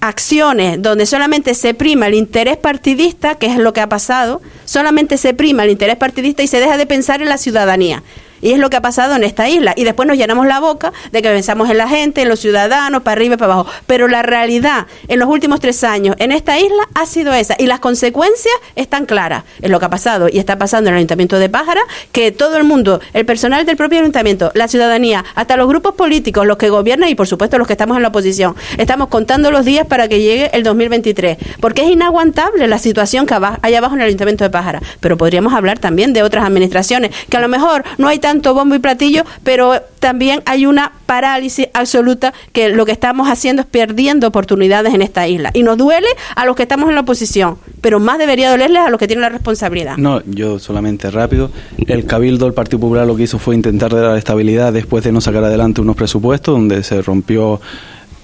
[0.00, 5.16] acciones donde solamente se prima el interés partidista, que es lo que ha pasado, solamente
[5.16, 8.02] se prima el interés partidista y se deja de pensar en la ciudadanía.
[8.40, 9.74] Y es lo que ha pasado en esta isla.
[9.76, 13.02] Y después nos llenamos la boca de que pensamos en la gente, en los ciudadanos,
[13.02, 13.70] para arriba y para abajo.
[13.86, 17.54] Pero la realidad en los últimos tres años en esta isla ha sido esa.
[17.58, 19.44] Y las consecuencias están claras.
[19.60, 21.80] Es lo que ha pasado y está pasando en el Ayuntamiento de Pájara,
[22.12, 26.46] que todo el mundo, el personal del propio Ayuntamiento, la ciudadanía, hasta los grupos políticos,
[26.46, 29.64] los que gobiernan y por supuesto los que estamos en la oposición, estamos contando los
[29.64, 31.38] días para que llegue el 2023.
[31.60, 34.82] Porque es inaguantable la situación que hay abajo en el Ayuntamiento de Pájara.
[35.00, 38.74] Pero podríamos hablar también de otras administraciones, que a lo mejor no hay tanto bombo
[38.74, 44.28] y platillo, pero también hay una parálisis absoluta que lo que estamos haciendo es perdiendo
[44.28, 45.50] oportunidades en esta isla.
[45.54, 48.90] Y nos duele a los que estamos en la oposición, pero más debería dolerles a
[48.90, 49.96] los que tienen la responsabilidad.
[49.96, 51.50] No, yo solamente rápido.
[51.86, 55.22] El Cabildo, el Partido Popular lo que hizo fue intentar dar estabilidad después de no
[55.22, 57.62] sacar adelante unos presupuestos donde se rompió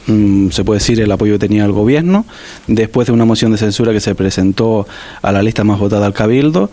[0.07, 2.27] se puede decir, el apoyo que tenía el gobierno,
[2.67, 4.87] después de una moción de censura que se presentó
[5.23, 6.71] a la lista más votada al Cabildo,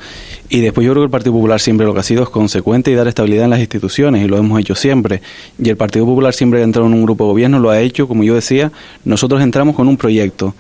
[0.50, 2.92] y después yo creo que el Partido Popular siempre lo que ha sido es consecuente
[2.92, 5.22] y dar estabilidad en las instituciones, y lo hemos hecho siempre.
[5.58, 8.08] Y el Partido Popular siempre ha entrado en un grupo de gobierno lo ha hecho,
[8.08, 8.72] como yo decía,
[9.06, 10.54] nosotros entramos con un proyecto.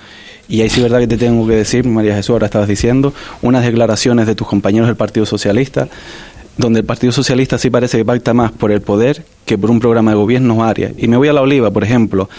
[0.47, 3.63] Y ahí sí verdad que te tengo que decir, María Jesús, ahora estabas diciendo, unas
[3.63, 5.87] declaraciones de tus compañeros del Partido Socialista,
[6.61, 9.79] donde el Partido Socialista sí parece que pacta más por el poder que por un
[9.79, 10.91] programa de gobierno área.
[10.97, 12.29] Y me voy a la Oliva, por ejemplo,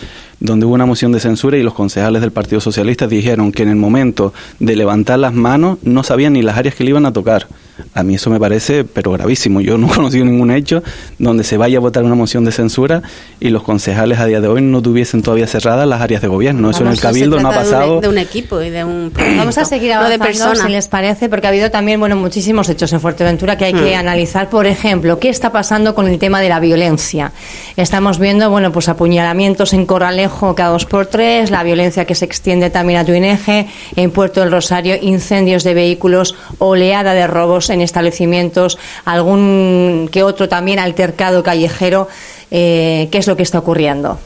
[0.40, 3.68] donde hubo una moción de censura y los concejales del Partido Socialista dijeron que en
[3.68, 7.12] el momento de levantar las manos no sabían ni las áreas que le iban a
[7.12, 7.46] tocar.
[7.94, 9.60] A mí eso me parece, pero gravísimo.
[9.60, 10.82] Yo no he conocido ningún hecho
[11.18, 13.02] donde se vaya a votar una moción de censura
[13.40, 16.70] y los concejales a día de hoy no tuviesen todavía cerradas las áreas de gobierno.
[16.70, 18.00] Eso en el Cabildo no ha pasado.
[18.00, 19.12] De un, equipo y de un.
[19.36, 20.60] Vamos a seguir avanzando, de personas.
[20.60, 23.94] si les parece, porque ha habido también bueno muchísimos hechos en Fuerteventura que hay que
[23.94, 23.98] mm.
[23.98, 24.48] analizar.
[24.48, 27.32] Por ejemplo, ¿qué está pasando con el tema de la violencia?
[27.76, 32.24] Estamos viendo, bueno, pues apuñalamientos en Corralejo cada dos por tres, la violencia que se
[32.24, 37.80] extiende también a Tuineje, en Puerto del Rosario, incendios de vehículos, oleada de robos en
[37.80, 42.08] establecimientos, algún que otro también altercado callejero.
[42.50, 44.18] Eh, ¿Qué es lo que está ocurriendo?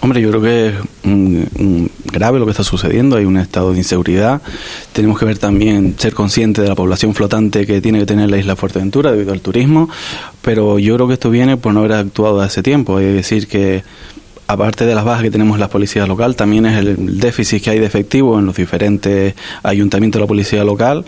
[0.00, 0.74] Hombre, yo creo que es
[2.04, 4.40] grave lo que está sucediendo, hay un estado de inseguridad.
[4.92, 8.38] Tenemos que ver también, ser consciente de la población flotante que tiene que tener la
[8.38, 9.88] isla Fuerteventura debido al turismo,
[10.42, 12.96] pero yo creo que esto viene por no haber actuado hace tiempo.
[12.96, 13.82] Hay que decir que
[14.46, 17.70] aparte de las bajas que tenemos en la policía local, también es el déficit que
[17.70, 21.04] hay de efectivo en los diferentes ayuntamientos de la policía local.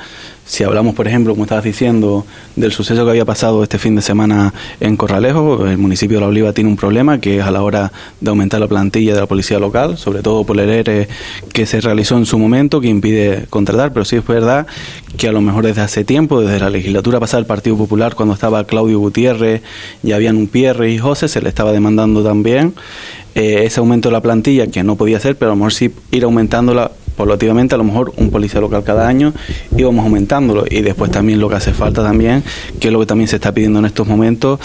[0.48, 2.24] Si hablamos, por ejemplo, como estabas diciendo,
[2.56, 6.28] del suceso que había pasado este fin de semana en Corralejo, el municipio de La
[6.28, 9.26] Oliva tiene un problema que es a la hora de aumentar la plantilla de la
[9.26, 11.06] policía local, sobre todo por el ERE
[11.52, 14.66] que se realizó en su momento, que impide contratar, pero sí es verdad
[15.18, 18.32] que a lo mejor desde hace tiempo, desde la legislatura pasada del Partido Popular, cuando
[18.32, 19.60] estaba Claudio Gutiérrez,
[20.02, 22.72] ya habían un Pierre y José, se le estaba demandando también
[23.34, 25.90] eh, ese aumento de la plantilla, que no podía ser, pero a lo mejor sí
[26.10, 29.34] ir aumentándola paulativamente, a lo mejor un policía local cada año,
[29.76, 30.64] íbamos aumentándolo.
[30.70, 32.42] Y después también lo que hace falta también,
[32.80, 34.60] que es lo que también se está pidiendo en estos momentos,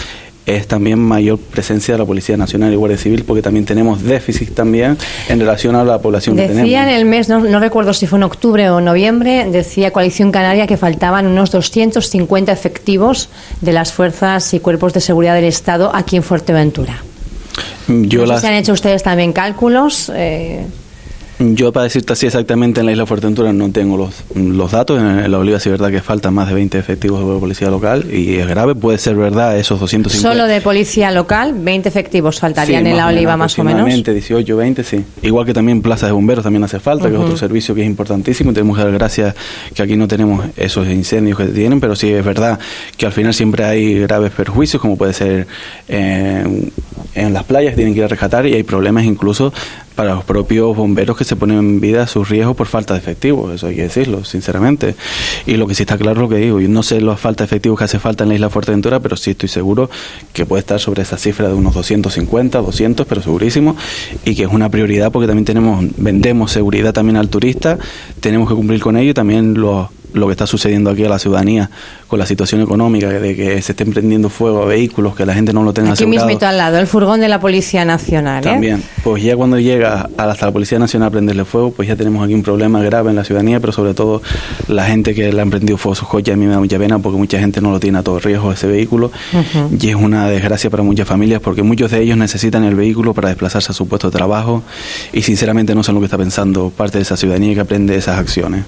[0.46, 4.54] es también mayor presencia de la Policía Nacional y Guardia Civil, porque también tenemos déficit
[4.54, 4.98] también
[5.30, 6.64] en relación a la población que tenemos.
[6.64, 10.32] Decía en el mes, no, no, recuerdo si fue en octubre o noviembre, decía Coalición
[10.32, 13.30] Canaria que faltaban unos 250 efectivos
[13.62, 17.02] de las fuerzas y cuerpos de seguridad del Estado aquí en Fuerteventura.
[17.88, 18.42] Yo las...
[18.42, 20.12] ¿Se han hecho ustedes también cálculos?
[20.14, 20.66] Eh...
[21.52, 25.00] Yo para decirte así exactamente en la isla Fuerteventura no tengo los, los datos.
[25.00, 28.06] En la Oliva sí es verdad que faltan más de 20 efectivos de policía local
[28.12, 28.76] y es grave.
[28.76, 30.34] Puede ser verdad esos 250.
[30.34, 34.04] Solo de policía local, 20 efectivos faltarían en la Oliva más o menos.
[34.04, 35.04] 18, 20, sí.
[35.22, 37.88] Igual que también plazas de bomberos también hace falta, que es otro servicio que es
[37.88, 38.52] importantísimo.
[38.52, 39.36] Y tenemos que dar gracias
[39.74, 42.60] que aquí no tenemos esos incendios que tienen, pero sí es verdad
[42.98, 45.48] que al final siempre hay graves perjuicios, como puede ser
[45.88, 46.44] eh,
[47.16, 49.54] en las playas, tienen que ir a rescatar y hay problemas incluso
[49.96, 53.00] para los propios bomberos que se ponen en vida a sus riesgos por falta de
[53.00, 54.96] efectivos, eso hay que decirlo, sinceramente.
[55.46, 57.44] Y lo que sí está claro es lo que digo, yo no sé la falta
[57.44, 59.90] de efectivos que hace falta en la isla Fuerteventura, pero sí estoy seguro
[60.34, 63.76] que puede estar sobre esa cifra de unos 250, 200, pero segurísimo,
[64.26, 67.78] y que es una prioridad porque también tenemos, vendemos seguridad también al turista,
[68.20, 71.20] tenemos que cumplir con ello y también los lo que está sucediendo aquí a la
[71.20, 71.70] ciudadanía
[72.14, 75.52] con la situación económica, de que se estén prendiendo fuego a vehículos, que la gente
[75.52, 76.28] no lo tenga aquí asegurado.
[76.28, 78.44] mismo al lado, el furgón de la Policía Nacional.
[78.44, 78.50] ¿eh?
[78.52, 82.24] También, pues ya cuando llega hasta la Policía Nacional a prenderle fuego, pues ya tenemos
[82.24, 84.22] aquí un problema grave en la ciudadanía, pero sobre todo
[84.68, 86.78] la gente que le han prendido fuego a sus coches, a mí me da mucha
[86.78, 89.12] pena porque mucha gente no lo tiene a todo riesgo ese vehículo
[89.82, 93.30] y es una desgracia para muchas familias porque muchos de ellos necesitan el vehículo para
[93.30, 94.62] desplazarse a su puesto de trabajo
[95.14, 98.20] y sinceramente no son lo que está pensando parte de esa ciudadanía que aprende esas
[98.20, 98.66] acciones.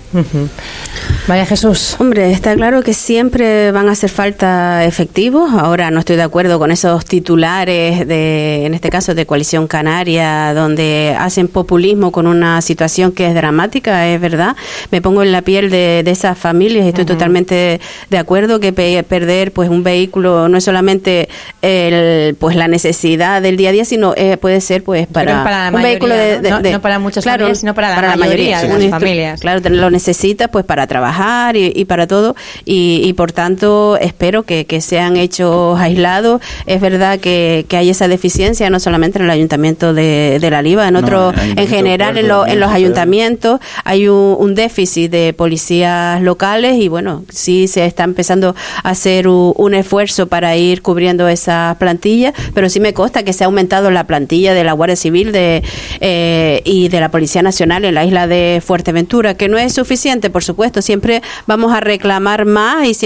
[1.27, 1.95] Vaya Jesús.
[1.99, 5.51] Hombre, está claro que siempre van a hacer falta efectivos.
[5.53, 10.53] Ahora no estoy de acuerdo con esos titulares de, en este caso, de Coalición Canaria,
[10.53, 14.55] donde hacen populismo con una situación que es dramática, es verdad.
[14.91, 19.51] Me pongo en la piel de, esas familias y estoy totalmente de acuerdo que perder
[19.51, 21.27] pues un vehículo no es solamente
[21.61, 25.81] el, pues la necesidad del día a día, sino eh, puede ser pues para, un
[25.81, 29.41] vehículo de, no, para muchas familias, sino para la, mayoría, de las familias.
[29.41, 34.43] Claro, lo necesita pues para trabajar y, y para todo y, y por tanto espero
[34.43, 36.41] que, que, sean hechos aislados.
[36.65, 40.61] Es verdad que, que, hay esa deficiencia no solamente en el ayuntamiento de, de La
[40.61, 43.59] Liva, en otros, en general en, en, los ayuntamientos.
[43.83, 49.73] Hay un, déficit de policías locales y bueno, sí se está empezando a hacer un,
[49.73, 54.05] esfuerzo para ir cubriendo esas plantillas, pero sí me consta que se ha aumentado la
[54.05, 55.63] plantilla de la Guardia Civil de,
[55.99, 60.29] eh, y de la Policía Nacional en la isla de Fuerteventura, que no es suficiente,
[60.29, 63.04] por supuesto, siempre vamos a reclamar más y siempre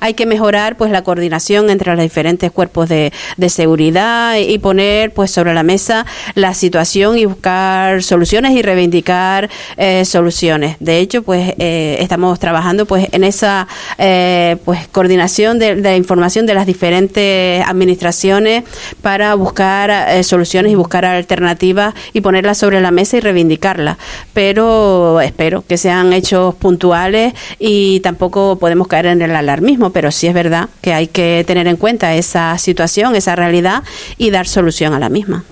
[0.00, 3.12] hay que mejorar pues la coordinación entre los diferentes cuerpos de,
[3.48, 10.04] seguridad y poner pues sobre la mesa la situación y buscar soluciones y reivindicar eh,
[10.04, 10.76] soluciones.
[10.80, 16.46] De hecho, pues eh, estamos trabajando pues en esa eh, pues coordinación de, de, información
[16.46, 18.64] de las diferentes administraciones
[19.02, 23.98] para buscar soluciones y buscar alternativas y ponerlas sobre la mesa y reivindicarlas.
[24.32, 30.26] Pero espero que sean hechos puntuales y tampoco podemos caer en el alarmismo, pero sí
[30.26, 33.82] es verdad que hay que tener en cuenta esa situación, esa realidad
[34.18, 35.44] y dar solución a la misma.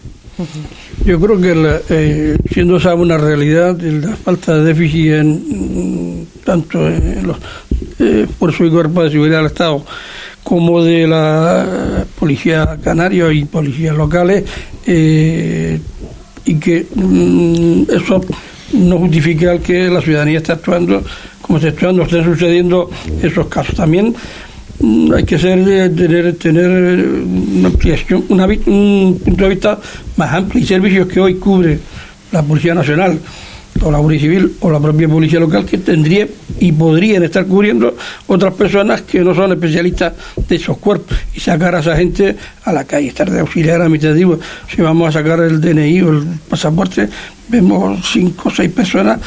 [1.05, 7.27] Yo creo que eh, siendo esa una realidad, la falta de déficit en, tanto en
[7.27, 7.37] los
[7.99, 9.85] eh, fuerzas y cuerpos de seguridad del Estado
[10.43, 14.45] como de la policía canaria y policías locales,
[14.87, 15.79] eh,
[16.45, 18.21] y que mm, eso
[18.73, 21.03] no justifica que la ciudadanía esté actuando
[21.41, 22.91] como se están, están sucediendo
[23.23, 23.75] esos casos.
[23.75, 24.15] También
[24.81, 29.79] mm, hay que ser, eh, tener, tener una ampliación, un punto de vista
[30.17, 31.79] más amplio y servicios que hoy cubre
[32.33, 33.19] la Policía Nacional
[33.83, 36.27] o la Guardia Civil o la propia Policía Local que tendría
[36.59, 40.13] y podrían estar cubriendo otras personas que no son especialistas
[40.49, 44.39] de esos cuerpos y sacar a esa gente a la calle, estar de auxiliar administrativo.
[44.69, 47.09] Si vamos a sacar el DNI o el pasaporte,
[47.49, 49.21] vemos cinco o seis personas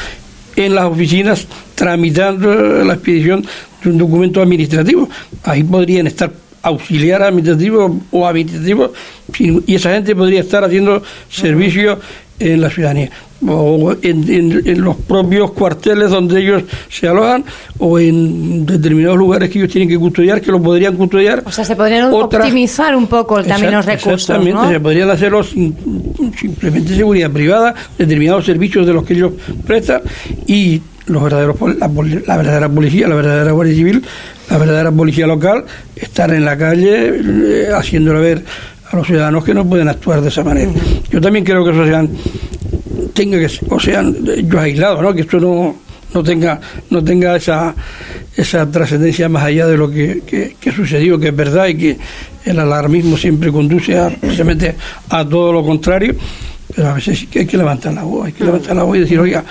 [0.56, 3.44] en las oficinas tramitando la expedición
[3.82, 5.08] de un documento administrativo.
[5.42, 8.92] Ahí podrían estar auxiliar administrativo o administrativo
[9.38, 11.98] y esa gente podría estar haciendo servicio
[12.38, 13.10] en la ciudadanía
[13.48, 17.44] o en, los propios cuarteles donde ellos se alojan
[17.78, 21.42] o en determinados lugares que ellos tienen que custodiar que lo podrían custodiar.
[21.44, 26.96] O sea se podrían optimizar un poco también los recursos exactamente se podrían hacerlo simplemente
[26.96, 29.32] seguridad privada determinados servicios de los que ellos
[29.66, 30.02] prestan
[30.46, 31.88] y los verdaderos la,
[32.26, 34.04] la verdadera policía la verdadera guardia civil
[34.50, 35.64] la verdadera policía local
[35.96, 38.44] estar en la calle eh, haciéndole ver
[38.90, 40.70] a los ciudadanos que no pueden actuar de esa manera.
[41.10, 42.08] Yo también creo que eso sean
[43.14, 45.76] tenga que o sean yo aislados no que esto no
[46.12, 47.74] no tenga no tenga esa
[48.36, 50.22] esa trascendencia más allá de lo que,
[50.60, 51.98] que, sucedió, que es verdad y que
[52.44, 54.74] el alarmismo siempre conduce a, precisamente
[55.08, 56.14] a todo lo contrario.
[56.74, 59.00] Pero a veces que hay que levantar la voz, hay que levantar la voz y
[59.00, 59.44] decir, oiga,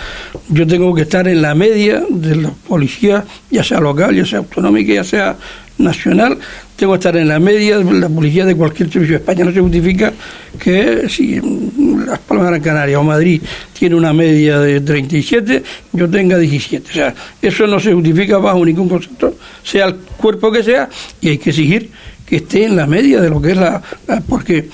[0.49, 4.39] yo tengo que estar en la media de la policía, ya sea local, ya sea
[4.39, 5.37] autonómica, ya sea
[5.77, 6.37] nacional,
[6.75, 9.45] tengo que estar en la media la policía de cualquier servicio de España.
[9.45, 10.13] No se justifica
[10.59, 11.39] que si
[12.05, 13.41] Las Palmas de Gran Canaria o Madrid
[13.77, 15.63] tiene una media de 37,
[15.93, 16.89] yo tenga 17.
[16.89, 20.89] O sea, eso no se justifica bajo ningún concepto, sea el cuerpo que sea,
[21.21, 21.89] y hay que exigir
[22.25, 23.81] que esté en la media de lo que es la...
[24.27, 24.69] porque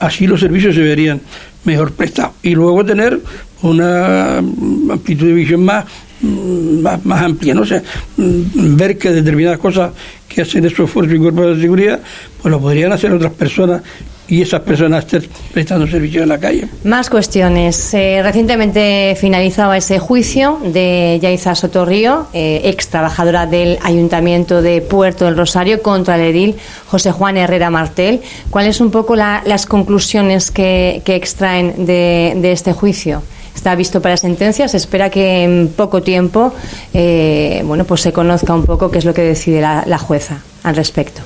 [0.00, 1.20] así los servicios se verían
[1.64, 2.34] mejor prestados.
[2.42, 3.20] Y luego tener
[3.62, 5.84] una amplitud de visión más
[6.20, 7.64] más, más amplia, ¿no?
[7.64, 7.82] sé
[8.16, 9.92] ver que determinadas cosas
[10.28, 12.00] que hacen esos esfuerzos y cuerpos de seguridad,
[12.40, 13.82] pues lo podrían hacer otras personas
[14.28, 16.68] y esas personas estén prestando servicio en la calle.
[16.84, 17.94] Más cuestiones.
[17.94, 25.24] Eh, recientemente finalizaba ese juicio de Yaiza Sotorrío, eh, ex trabajadora del Ayuntamiento de Puerto
[25.24, 26.56] del Rosario, contra el edil
[26.86, 28.20] José Juan Herrera Martel.
[28.50, 33.22] ¿Cuáles son un poco las conclusiones que, extraen de este juicio?
[33.58, 34.68] Está visto para sentencia.
[34.68, 36.52] Se espera que en poco tiempo
[36.94, 40.76] eh, bueno, pues se conozca un poco qué es lo que decide la, jueza al
[40.76, 41.20] respecto.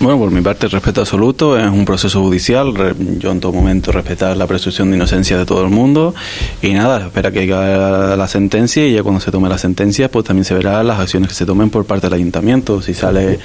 [0.00, 1.58] Bueno, por mi parte, respeto absoluto.
[1.58, 2.72] Es un proceso judicial.
[3.18, 6.14] Yo en todo momento respetar la presunción de inocencia de todo el mundo.
[6.62, 10.24] Y nada, espera que caiga la sentencia y ya cuando se tome la sentencia, pues
[10.24, 12.82] también se verán las acciones que se tomen por parte del ayuntamiento.
[12.82, 13.38] Si sale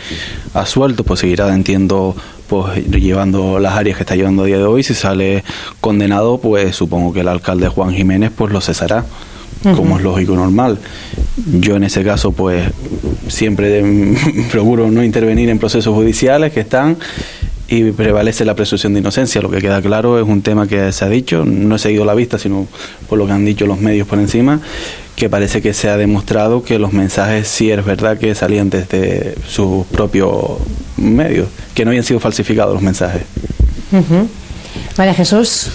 [0.53, 2.15] asuelto, pues seguirá, entiendo,
[2.49, 4.83] pues llevando las áreas que está llevando a día de hoy.
[4.83, 5.43] Si sale
[5.79, 9.05] condenado, pues supongo que el alcalde Juan Jiménez pues lo cesará,
[9.75, 10.79] como es lógico y normal.
[11.59, 12.69] Yo en ese caso, pues
[13.27, 13.83] siempre
[14.51, 16.97] procuro no intervenir en procesos judiciales que están
[17.67, 19.41] y prevalece la presunción de inocencia.
[19.41, 22.15] Lo que queda claro es un tema que se ha dicho, no he seguido la
[22.15, 22.67] vista, sino
[23.07, 24.59] por lo que han dicho los medios por encima,
[25.19, 29.35] que parece que se ha demostrado que los mensajes sí es verdad que salían desde
[29.45, 30.33] sus propios
[30.95, 33.23] medios, que no habían sido falsificados los mensajes.
[34.97, 35.67] María Jesús.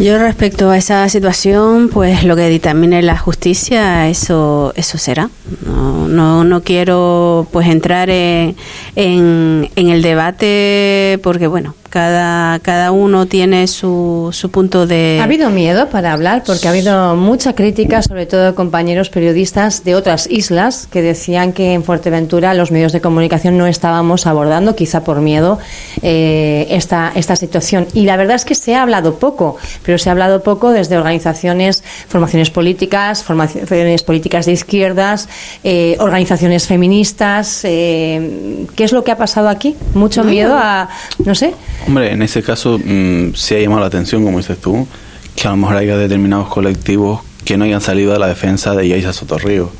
[0.00, 5.30] Yo respecto a esa situación, pues lo que dictamine la justicia, eso eso será.
[5.64, 8.56] No, no, no quiero pues entrar en,
[8.96, 15.18] en, en el debate porque bueno, cada, cada uno tiene su, su punto de...
[15.20, 16.42] ¿Ha habido miedo para hablar?
[16.46, 21.52] Porque ha habido mucha crítica, sobre todo de compañeros periodistas de otras islas, que decían
[21.52, 25.58] que en Fuerteventura los medios de comunicación no estábamos abordando, quizá por miedo,
[26.00, 27.86] eh, esta, esta situación.
[27.92, 30.96] Y la verdad es que se ha hablado poco, pero se ha hablado poco desde
[30.96, 35.28] organizaciones, formaciones políticas, formaciones políticas de izquierdas,
[35.62, 37.60] eh, organizaciones feministas.
[37.64, 39.76] Eh, ¿Qué es lo que ha pasado aquí?
[39.92, 40.88] Mucho miedo a,
[41.22, 41.52] no sé,
[41.86, 44.86] Hombre, en ese caso mm, sí ha llamado la atención, como dices tú,
[45.34, 48.88] que a lo mejor haya determinados colectivos que no hayan salido a la defensa de
[48.88, 49.70] Yaisa Sotorrío.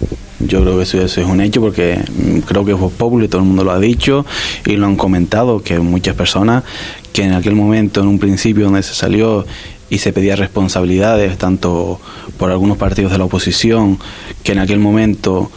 [0.41, 2.93] Yo creo que eso, es un hecho porque mm, creo que es Voz
[3.23, 4.27] y todo el mundo lo ha dicho
[4.67, 6.65] y lo han comentado, que muchas personas
[7.13, 9.47] que en aquel momento, en un principio donde se salió
[9.89, 12.01] y se pedía responsabilidades, tanto
[12.39, 13.99] por algunos partidos de la oposición,
[14.43, 15.53] que en aquel momento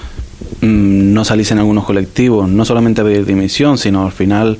[0.61, 4.59] mm, no saliesen algunos colectivos, no solamente a pedir dimisión, sino al final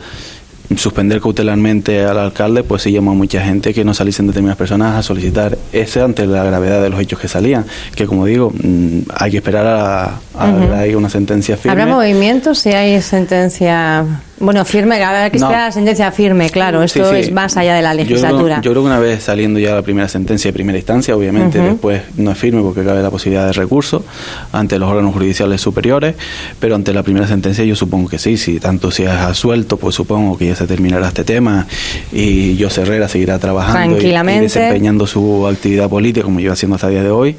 [0.76, 4.96] suspender cautelarmente al alcalde, pues sí llamó a mucha gente que no saliesen determinadas personas
[4.96, 9.00] a solicitar ese ante la gravedad de los hechos que salían, que como digo, mm,
[9.14, 11.72] hay que esperar a, a, una sentencia firme.
[11.72, 14.06] ¿Habrá movimientos si hay sentencia
[14.38, 17.94] bueno, firme, habrá que esperar la sentencia firme, claro, esto es más allá de la
[17.94, 18.58] legislatura.
[18.62, 22.02] Yo creo, que una vez saliendo ya la primera sentencia de primera instancia, obviamente después
[22.18, 24.04] no es firme porque cabe la posibilidad de recurso
[24.52, 26.16] ante los órganos judiciales superiores,
[26.60, 29.96] pero ante la primera sentencia yo supongo que sí, si tanto si es asuelto, pues
[29.96, 31.66] supongo que ya se terminará este tema
[32.12, 36.88] y José Herrera seguirá trabajando y, y, desempeñando su actividad política como lleva haciendo hasta
[36.88, 37.38] el día de hoy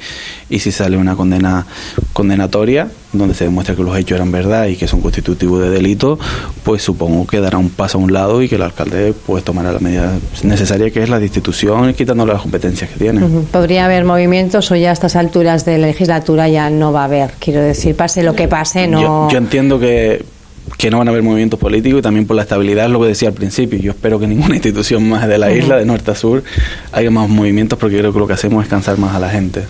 [0.49, 1.65] y si sale una condena
[2.13, 6.19] condenatoria donde se demuestra que los hechos eran verdad y que son constitutivos de delito,
[6.63, 9.71] pues supongo que dará un paso a un lado y que el alcalde pues tomará
[9.71, 13.21] la medida necesaria que es la destitución y quitándole las competencias que tiene.
[13.51, 17.05] ¿Podría haber movimientos o ya a estas alturas de la legislatura ya no va a
[17.05, 17.31] haber?
[17.39, 19.29] Quiero decir, pase lo que pase, no...
[19.29, 20.36] yo entiendo que
[20.77, 23.29] que no van a haber movimientos políticos y también por la estabilidad, lo que decía
[23.29, 23.79] al principio.
[23.79, 26.43] Yo espero que ninguna institución más de la isla, de norte a sur,
[26.91, 29.63] haya más movimientos porque creo que lo que hacemos es cansar más a la gente.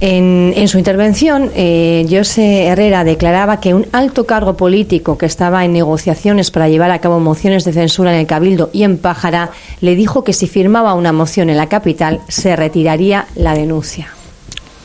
[0.00, 5.64] En, en su intervención, eh, José Herrera declaraba que un alto cargo político que estaba
[5.64, 9.50] en negociaciones para llevar a cabo mociones de censura en el Cabildo y en Pájara
[9.80, 14.08] le dijo que si firmaba una moción en la capital se retiraría la denuncia.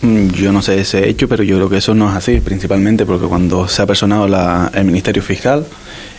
[0.02, 3.06] Mm, yo no sé ese hecho, pero yo creo que eso no es así, principalmente
[3.06, 5.66] porque cuando se ha personado la, el Ministerio Fiscal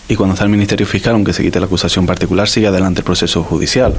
[0.08, 3.04] y cuando está el Ministerio Fiscal, aunque se quite la acusación particular, sigue adelante el
[3.04, 3.94] proceso judicial.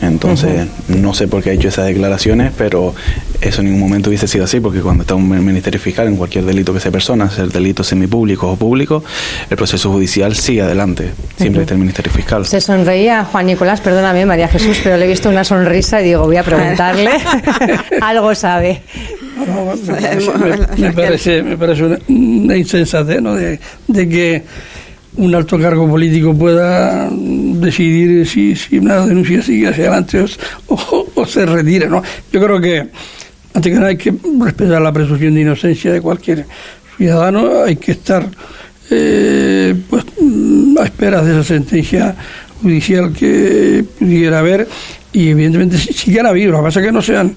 [0.00, 2.94] Entonces, no sé por qué ha hecho esas declaraciones, pero
[3.40, 6.44] eso en ningún momento hubiese sido así, porque cuando está un ministerio fiscal en cualquier
[6.44, 9.04] delito que sea persona, ser delito semipúblico o público,
[9.48, 11.10] el proceso judicial sigue adelante.
[11.36, 12.46] Siempre está el ministerio fiscal.
[12.46, 16.24] Se sonreía Juan Nicolás, perdóname María Jesús, pero le he visto una sonrisa y digo,
[16.24, 17.10] voy a preguntarle.
[18.00, 18.82] Algo sabe.
[20.76, 23.34] me, parece, me parece una, insensatez ¿no?
[23.34, 24.42] de, que
[25.16, 30.24] un alto cargo político pueda decidir si, si una denuncia sigue hacia adelante
[30.66, 31.88] o, se retira.
[31.88, 32.02] ¿no?
[32.32, 32.88] Yo creo que,
[33.54, 36.46] antes que hay que respetar la presunción de inocencia de cualquier
[36.96, 38.26] ciudadano, hay que estar
[38.90, 40.04] eh, pues,
[40.78, 42.14] a esperas de esa sentencia
[42.62, 44.68] judicial que pudiera haber
[45.12, 47.34] y evidentemente sí, que ha habido, lo que pasa es que no, sean,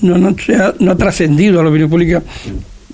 [0.00, 0.34] no, no,
[0.78, 2.22] no ha trascendido a la opinión pública.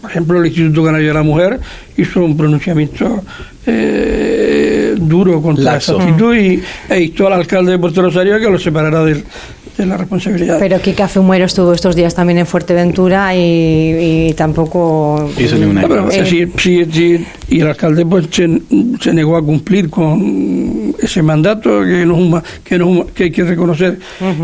[0.01, 1.61] Por ejemplo, el Instituto Canario de la Mujer
[1.97, 3.23] hizo un pronunciamiento
[3.71, 8.59] eh, duro contra esa actitud y, e instó al alcalde de Puerto Rosario que lo
[8.59, 9.25] separara del,
[9.77, 10.59] de la responsabilidad.
[10.59, 15.83] Pero Kika Fumero estuvo estos días también en Fuerteventura y, tampoco hizo ninguna.
[15.83, 22.05] No, sí, sí, y el alcalde pues se, negó a cumplir con ese mandato que
[22.05, 23.99] no que, no, que hay que reconocer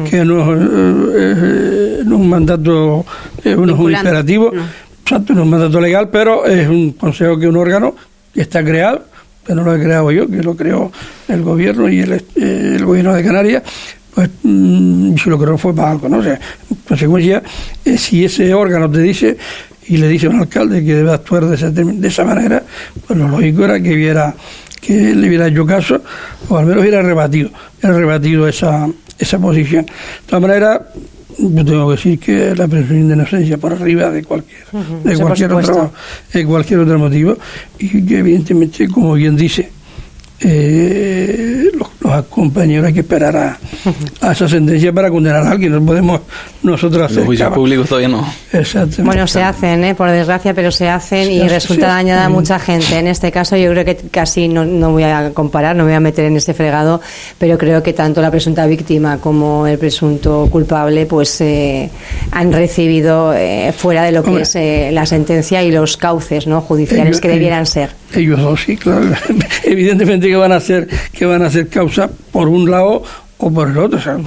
[0.09, 3.05] que no, eh, es un mandato,
[3.45, 4.63] eh, no es un imperativo, no.
[5.19, 7.95] no es un mandato legal, pero es un consejo que es un órgano
[8.33, 9.14] que está creado
[9.45, 10.91] que no lo he creado yo, que lo creó
[11.29, 12.23] el gobierno y el, eh,
[12.77, 13.63] el gobierno de Canarias,
[14.15, 16.19] pues mm, yo lo creo fue para algo, ¿no?
[16.19, 16.35] O sea,
[16.71, 17.43] en consecuencia,
[17.85, 19.37] eh, si ese órgano te dice
[19.87, 22.63] y le dice a un alcalde que debe actuar de esa, de esa manera,
[23.07, 24.35] pues lo lógico era que viera
[24.81, 26.03] que le hubiera hecho caso
[26.49, 28.89] o al menos hubiera rebatido, hubiera rebatido esa,
[29.19, 29.87] esa posición.
[29.87, 29.93] De
[30.27, 30.81] todas maneras,
[31.39, 34.65] yo tengo que decir que la presunción de inocencia por arriba de cualquier
[35.05, 35.93] de cualquier otro
[36.33, 37.37] de cualquier otro motivo
[37.79, 39.71] y que evidentemente como bien dice
[40.41, 41.89] eh, los,
[42.23, 45.73] compañeros hay que esperar a, esa sentencia para condenar a alguien.
[45.73, 46.21] No podemos
[46.63, 47.19] nosotros hacer.
[47.19, 48.27] Los juicios públicos todavía no.
[48.99, 49.95] Bueno, se hacen, ¿eh?
[49.95, 52.99] por desgracia, pero se hacen y resulta dañada a mucha gente.
[52.99, 55.97] En este caso, yo creo que casi no, no voy a comparar, no me voy
[55.97, 57.01] a meter en ese fregado,
[57.39, 61.91] pero creo que tanto la presunta víctima como el presunto culpable, pues eh,
[62.31, 66.61] han recibido eh, fuera de lo que es eh, la sentencia y los cauces no
[66.61, 67.91] judiciales que debieran ser.
[68.17, 69.07] Ellos dos, sí, claro.
[69.65, 73.03] Evidentemente que van a ser que van a ser causa por un lado
[73.39, 74.01] o por el otro.
[74.01, 74.19] Sea,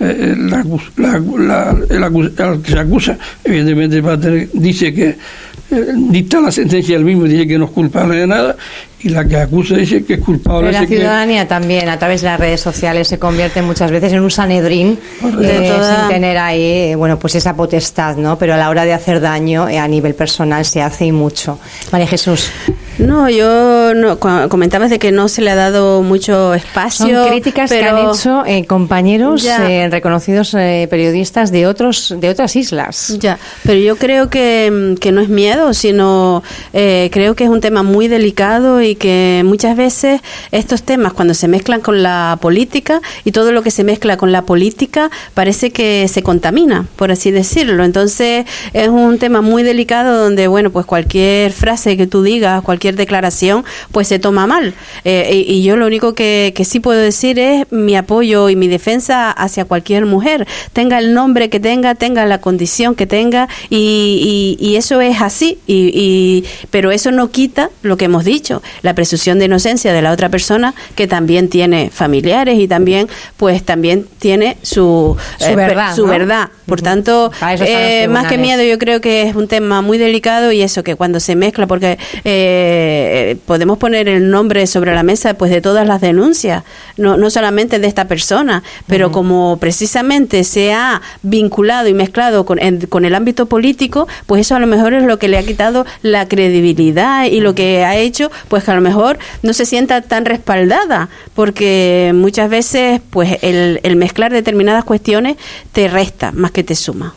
[0.00, 0.64] eh, la,
[0.96, 6.96] la, el, que se acusa, evidentemente, va a tener, dice que eh, dicta la sentencia
[6.96, 8.56] el mismo, dice que no es culpable de nada,
[9.00, 10.70] y la que acusa dice que es culpable.
[10.70, 14.20] Pero la ciudadanía también, a través de las redes sociales, se convierte muchas veces en
[14.20, 14.98] un sanedrín
[15.42, 18.38] eh, sin tener ahí, bueno, pues esa potestad, ¿no?
[18.38, 21.58] Pero a la hora de hacer daño a nivel personal se hace y mucho.
[21.92, 22.50] María Jesús.
[22.98, 27.24] No, yo no, comentabas de que no se le ha dado mucho espacio.
[27.24, 32.56] Son críticas que han hecho eh, compañeros eh, reconocidos eh, periodistas de otros de otras
[32.56, 33.16] islas.
[33.18, 36.42] Ya, pero yo creo que, que no es miedo, sino
[36.72, 40.20] creo que es un tema muy delicado y que muchas veces
[40.52, 44.32] estos temas cuando se mezclan con la política y todo lo que se mezcla con
[44.32, 47.84] la política parece que se contamina, por así decirlo.
[47.84, 52.96] Entonces es un tema muy delicado donde, bueno, pues cualquier frase que tú digas, cualquier
[52.96, 54.74] declaración, pues se toma mal.
[55.04, 59.30] Eh, y, yo lo único que, sí puedo decir es mi apoyo y mi defensa
[59.30, 65.00] hacia cualquier mujer, tenga el nombre que tenga, tenga la condición que tenga, y, eso
[65.00, 65.58] es así.
[65.66, 70.12] Y, pero eso no quita lo que hemos dicho, la presunción de inocencia de la
[70.12, 75.94] otra persona, que también tiene familiares y también, pues también tiene su, su eh, verdad.
[75.94, 76.48] Su verdad.
[76.66, 80.62] Por tanto, eh, más que miedo, yo creo que es un tema muy delicado y
[80.62, 85.50] eso que cuando se mezcla, porque eh, podemos poner el nombre sobre la mesa pues
[85.52, 86.64] de todas las denuncias,
[86.96, 92.58] no, no solamente de esta persona, pero como precisamente se ha vinculado y mezclado con,
[92.88, 95.86] con el ámbito político, pues eso a lo mejor es lo que le ha quitado
[96.02, 100.02] la credibilidad y lo que ha hecho pues que a lo mejor no se sienta
[100.02, 105.36] tan respaldada, porque muchas veces pues el, el mezclar determinadas cuestiones
[105.72, 107.14] te resta más que te suma.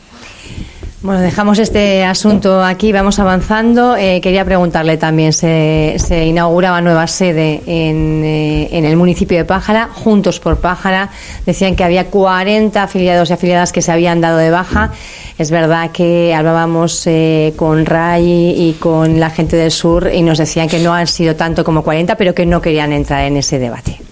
[1.01, 3.95] Bueno, dejamos este asunto aquí, vamos avanzando.
[3.95, 9.45] Eh, quería preguntarle también, se, se inauguraba nueva sede en, eh, en, el municipio de
[9.45, 11.09] Pájara, Juntos por Pájara.
[11.45, 14.91] Decían que había 40 afiliados y afiliadas que se habían dado de baja.
[15.37, 20.37] Es verdad que hablábamos eh, con Ray y con la gente del sur y nos
[20.37, 23.57] decían que no han sido tanto como 40, pero que no querían entrar en ese
[23.57, 24.08] debate.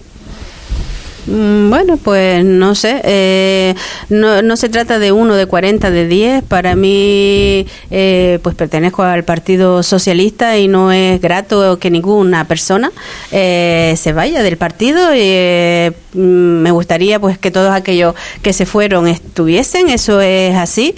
[1.28, 3.02] Mm, bueno, pues no sé.
[3.04, 3.74] Eh,
[4.08, 6.42] no, no, se trata de uno, de 40, de 10.
[6.44, 12.90] Para mí, eh, pues pertenezco al Partido Socialista y no es grato que ninguna persona
[13.30, 15.14] eh, se vaya del partido.
[15.14, 20.94] Y, mm, me gustaría pues que todos aquellos que se fueron estuviesen, eso es así.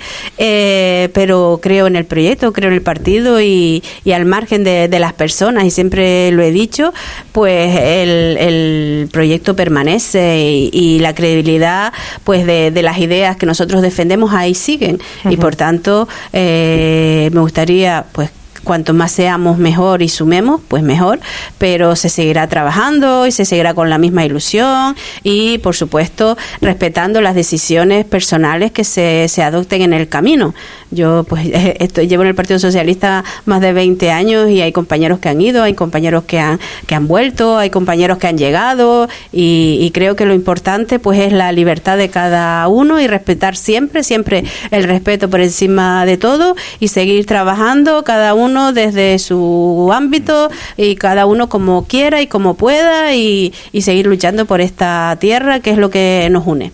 [1.12, 4.99] pero creo en el proyecto, creo en el partido y, y al margen de, de,
[5.01, 6.93] las personas, y siempre lo he dicho,
[7.33, 11.93] pues el, el proyecto permanece y, la credibilidad
[12.25, 15.01] pues de, las ideas que nosotros defendemos ahí siguen.
[15.29, 18.31] Y por tanto eh, me gustaría pues
[18.64, 21.21] cuanto más seamos mejor y sumemos, pues mejor,
[21.59, 27.21] pero se seguirá trabajando y se seguirá con la misma ilusión y, por supuesto, respetando
[27.21, 30.55] las decisiones personales que se, se adopten en el camino.
[30.91, 35.18] Yo, pues, estoy, llevo en el Partido Socialista más de 20 años y hay compañeros
[35.18, 39.09] que han ido, hay compañeros que han, que han vuelto, hay compañeros que han llegado
[39.32, 43.57] y, y creo que lo importante, pues, es la libertad de cada uno y respetar
[43.57, 49.91] siempre, siempre el respeto por encima de todo y seguir trabajando cada uno desde su
[49.93, 55.61] ámbito y cada uno como quiera y como pueda y, seguir luchando por esta tierra
[55.61, 56.72] que es lo que nos une.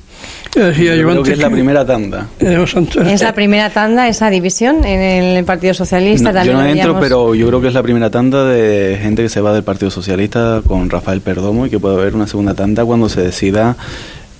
[0.57, 2.29] Creo que es la primera tanda.
[2.39, 5.01] Es la primera tanda, esa división en
[5.37, 6.45] el Partido Socialista.
[6.45, 9.41] yo no entro, pero yo creo que es la primera tanda de gente que se
[9.41, 13.09] va del Partido Socialista con Rafael Perdomo y que puede haber una segunda tanda cuando
[13.09, 13.77] se decida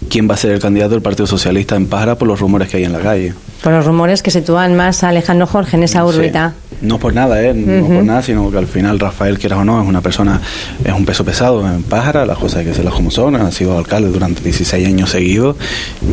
[0.09, 2.79] quién va a ser el candidato del Partido Socialista en Pájara por los rumores que
[2.79, 3.35] hay en la calle.
[3.63, 6.55] Por los rumores que sitúan más a Alejandro Jorge en esa órbita.
[6.83, 7.55] No por nada, ¿eh?
[7.55, 10.41] No por nada, sino que al final Rafael, quieras o no, es una persona,
[10.85, 13.51] es un peso pesado en Pájara, las cosas hay que ser las como son, ha
[13.51, 15.57] sido alcalde durante 16 años seguidos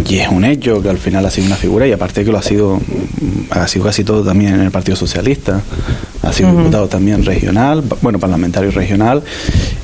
[0.08, 2.38] y es un hecho que al final ha sido una figura y aparte que lo
[2.38, 2.80] ha sido,
[3.50, 5.62] ha sido casi todo también en el Partido Socialista,
[6.22, 9.22] ha sido diputado también regional, bueno, parlamentario regional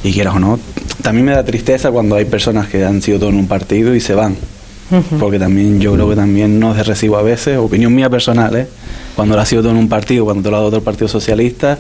[0.04, 0.60] y quieras o no,
[1.02, 4.00] también me da tristeza cuando hay personas que han sido todo en un partido y
[4.00, 4.36] se van.
[5.20, 8.68] Porque también yo creo que también no se recibo a veces, opinión mía personal, ¿eh?
[9.16, 11.08] cuando lo has sido todo en un partido, cuando te lo ha dado otro partido
[11.08, 11.78] socialista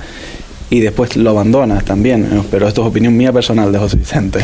[0.69, 2.43] y después lo abandonas también.
[2.51, 4.39] Pero esto es opinión mía personal de José Vicente.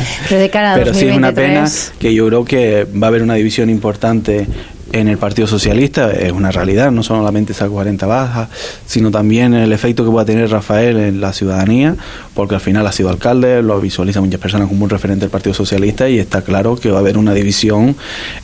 [0.75, 4.47] Pero, sí es una pena que yo creo que va a haber una división importante
[4.91, 8.49] en el Partido Socialista es una realidad, no solamente esa 40 bajas,
[8.85, 11.95] sino también el efecto que pueda tener Rafael en la ciudadanía,
[12.33, 15.53] porque al final ha sido alcalde, lo visualiza muchas personas como un referente del Partido
[15.53, 17.95] Socialista y está claro que va a haber una división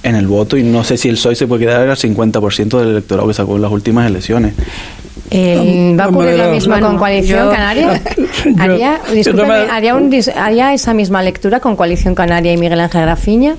[0.03, 2.89] en el voto y no sé si el PSOE se puede quedar al 50% del
[2.89, 4.53] electorado que sacó en las últimas elecciones.
[5.33, 8.01] ¿Va a ocurrir lo mismo con Coalición Canaria?
[8.59, 8.99] ¿Haría,
[9.71, 9.95] ¿haría,
[10.35, 13.55] ¿Haría esa misma lectura con Coalición Canaria y Miguel Ángel Grafiña?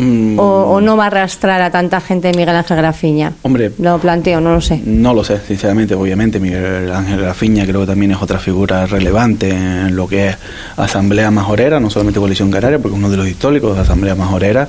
[0.00, 0.38] Mm.
[0.38, 3.34] O, no va a arrastrar a tanta gente Miguel Ángel Grafiña?
[3.42, 4.80] Hombre, lo planteo, no lo sé.
[4.84, 5.94] No lo sé, sinceramente.
[5.94, 10.36] Obviamente, Miguel Ángel Grafiña creo que también es otra figura relevante en lo que es
[10.76, 14.68] Asamblea Majorera, no solamente Coalición Canaria, porque es uno de los históricos de Asamblea Majorera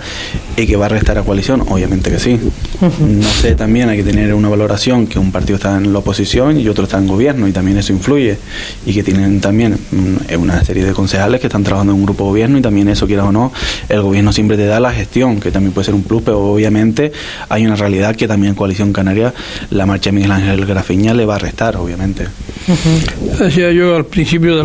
[0.57, 2.38] y que va a restar a coalición, obviamente que sí.
[2.82, 6.59] No sé, también hay que tener una valoración que un partido está en la oposición
[6.59, 8.38] y otro está en gobierno y también eso influye
[8.86, 12.25] y que tienen también mm, una serie de concejales que están trabajando en un grupo
[12.25, 13.53] de gobierno y también eso, quieras o no,
[13.88, 17.11] el gobierno siempre te da la gestión que también puede ser un plus, pero obviamente
[17.49, 19.34] hay una realidad que también Coalición Canaria,
[19.69, 22.28] la marcha de Miguel Ángel Grafiña le va a restar, obviamente.
[23.39, 24.63] Decía yo al principio de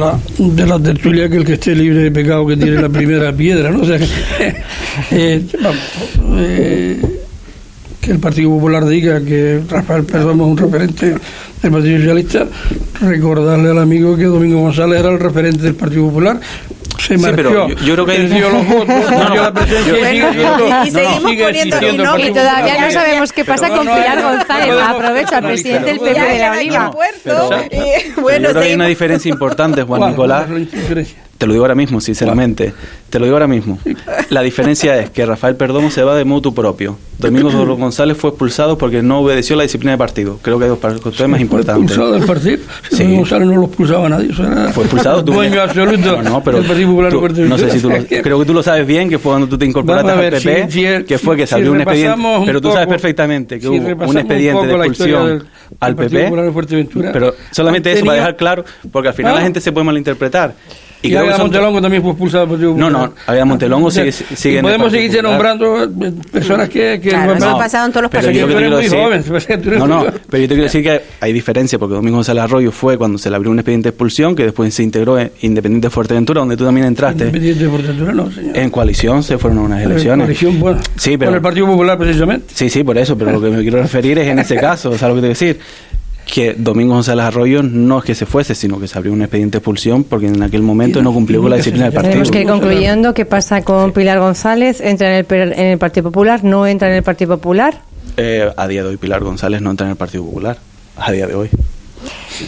[0.66, 3.84] la, tertulia que el que esté libre de pecado que tiene la primera piedra, ¿no?
[3.84, 3.96] sé
[5.11, 5.44] eh,
[6.36, 7.00] eh,
[8.00, 11.14] que el Partido Popular diga que Rafael Perdomo es un referente
[11.62, 12.46] del Partido Socialista,
[13.00, 16.40] recordarle al amigo que Domingo González era el referente del Partido Popular,
[16.99, 18.28] se marchó, pero yo, creo que hay...
[18.28, 20.84] los votos, no, no, la presencia.
[20.84, 24.74] y, seguimos poniendo y, todavía no sabemos qué pasa con Pilar González.
[24.82, 26.90] Aprovecha, presidente del PP de la Oliva.
[28.20, 30.47] bueno, hay una diferencia importante, Juan Nicolás.
[31.39, 32.72] Te lo digo ahora mismo, sinceramente.
[33.11, 33.78] Te lo digo ahora mismo.
[34.30, 36.97] La diferencia es que Rafael Perdomo se va de mutuo propio.
[37.18, 40.39] Domingo González fue expulsado porque no obedeció la disciplina de partido.
[40.43, 41.91] Creo que hay dos temas importantes.
[41.91, 42.59] ¿Expulsado del partido?
[42.91, 42.99] Sí.
[42.99, 44.32] Domingo González no lo expulsaba nadie.
[44.32, 45.32] fue expulsado tú.
[45.32, 49.09] Dueño absoluto no, pero no sé si tú lo, creo que tú lo sabes bien,
[49.09, 52.22] que fue cuando tú te incorporaste al PP, que fue que se abrió un expediente.
[52.45, 55.45] pero tú sabes perfectamente que hubo un expediente de expulsión
[55.80, 56.32] al PP.
[57.12, 59.43] Pero solamente eso, para dejar claro, porque al final la ¿Ah?
[59.43, 60.55] gente se puede malinterpretar.
[61.03, 65.22] Y, y Montelongo también fue expulsado por No, no, había Montelongo sigue, sigue Podemos seguir
[65.22, 65.88] nombrando eh,
[66.32, 67.01] personas que...
[67.01, 68.51] que claro, no, pasado en todos los partidos.
[69.78, 72.99] no, no, pero yo te quiero decir que hay diferencia, porque Domingo González Arroyo fue
[72.99, 75.90] cuando se le abrió un expediente de expulsión, que después se integró en Independiente de
[75.90, 77.24] Fuerteventura, donde tú también entraste.
[77.24, 78.57] Independiente de Fuerteventura, no, señor.
[78.57, 80.24] En coalición se fueron a unas elecciones.
[80.24, 82.47] En coalición, bueno, sí, pero, con el Partido Popular, precisamente.
[82.55, 84.99] Sí, sí, por eso, pero lo que me quiero referir es en ese caso, o
[84.99, 85.61] sea, lo que te quiero decir
[86.27, 89.53] que Domingo González Arroyo no es que se fuese, sino que se abrió un expediente
[89.53, 92.11] de expulsión porque en aquel momento no cumplió con la disciplina del partido.
[92.11, 96.11] Tenemos que ir concluyendo qué pasa con Pilar González, entra en el, en el Partido
[96.11, 97.81] Popular, no entra en el Partido Popular.
[98.16, 100.59] Eh, a día de hoy Pilar González no entra en el Partido Popular,
[100.97, 101.49] a día de hoy.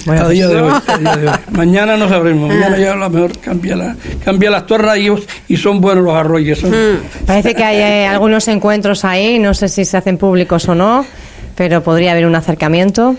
[0.05, 1.35] Bueno, a, día de hoy, a día de hoy.
[1.53, 2.49] Mañana no sabremos.
[2.49, 6.15] Mañana ya a lo mejor cambia, la, cambia las torres y, y son buenos los
[6.15, 6.59] arroyos.
[6.59, 6.71] Son...
[6.71, 6.99] Mm.
[7.27, 11.07] Parece que hay eh, algunos encuentros ahí, no sé si se hacen públicos o no,
[11.55, 13.17] pero podría haber un acercamiento.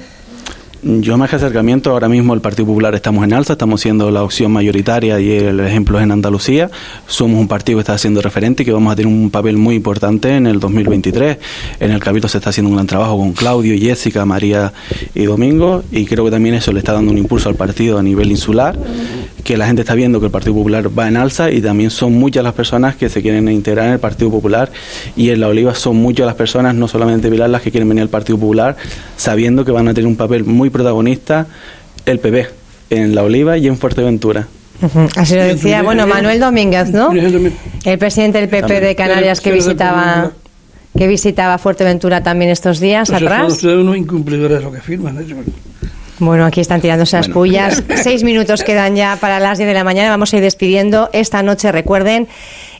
[0.81, 4.23] Yo más que acercamiento, ahora mismo el Partido Popular estamos en alza, estamos siendo la
[4.23, 6.71] opción mayoritaria y el ejemplo es en Andalucía.
[7.05, 9.75] Somos un partido que está haciendo referente y que vamos a tener un papel muy
[9.75, 11.37] importante en el 2023.
[11.81, 14.71] En el Cabildo se está haciendo un gran trabajo con Claudio, Jessica, María
[15.13, 18.03] y Domingo y creo que también eso le está dando un impulso al partido a
[18.03, 18.79] nivel insular,
[19.43, 22.13] que la gente está viendo que el Partido Popular va en alza y también son
[22.13, 24.71] muchas las personas que se quieren integrar en el Partido Popular
[25.17, 28.03] y en La Oliva son muchas las personas, no solamente Pilar, las que quieren venir
[28.03, 28.77] al Partido Popular
[29.17, 31.47] sabiendo que van a tener un papel muy protagonista
[32.05, 32.47] el PP
[32.89, 34.47] en La Oliva y en Fuerteventura.
[35.15, 37.11] Así lo decía, bueno, Manuel Domínguez, ¿no?
[37.11, 40.31] El presidente del PP de Canarias que visitaba
[40.97, 43.63] que visitaba Fuerteventura también estos días pues atrás.
[43.63, 45.19] Unos incumplidores lo que firman.
[45.19, 45.25] ¿eh?
[46.19, 47.83] Bueno, aquí están tirándose las pullas.
[47.95, 50.09] Seis minutos quedan ya para las diez de la mañana.
[50.09, 51.09] Vamos a ir despidiendo.
[51.13, 52.27] Esta noche, recuerden,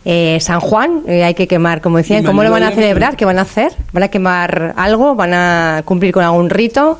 [0.05, 2.23] eh, San Juan, eh, hay que quemar, como decían.
[2.25, 3.15] ¿Cómo lo van a celebrar?
[3.15, 3.71] ¿Qué van a hacer?
[3.93, 5.15] ¿Van a quemar algo?
[5.15, 6.99] ¿Van a cumplir con algún rito?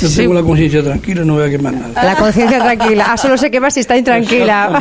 [0.00, 2.04] Yo tengo la conciencia tranquila, no voy a quemar nada.
[2.04, 3.06] La conciencia tranquila.
[3.08, 4.80] Ah, solo sé quemar si está intranquila.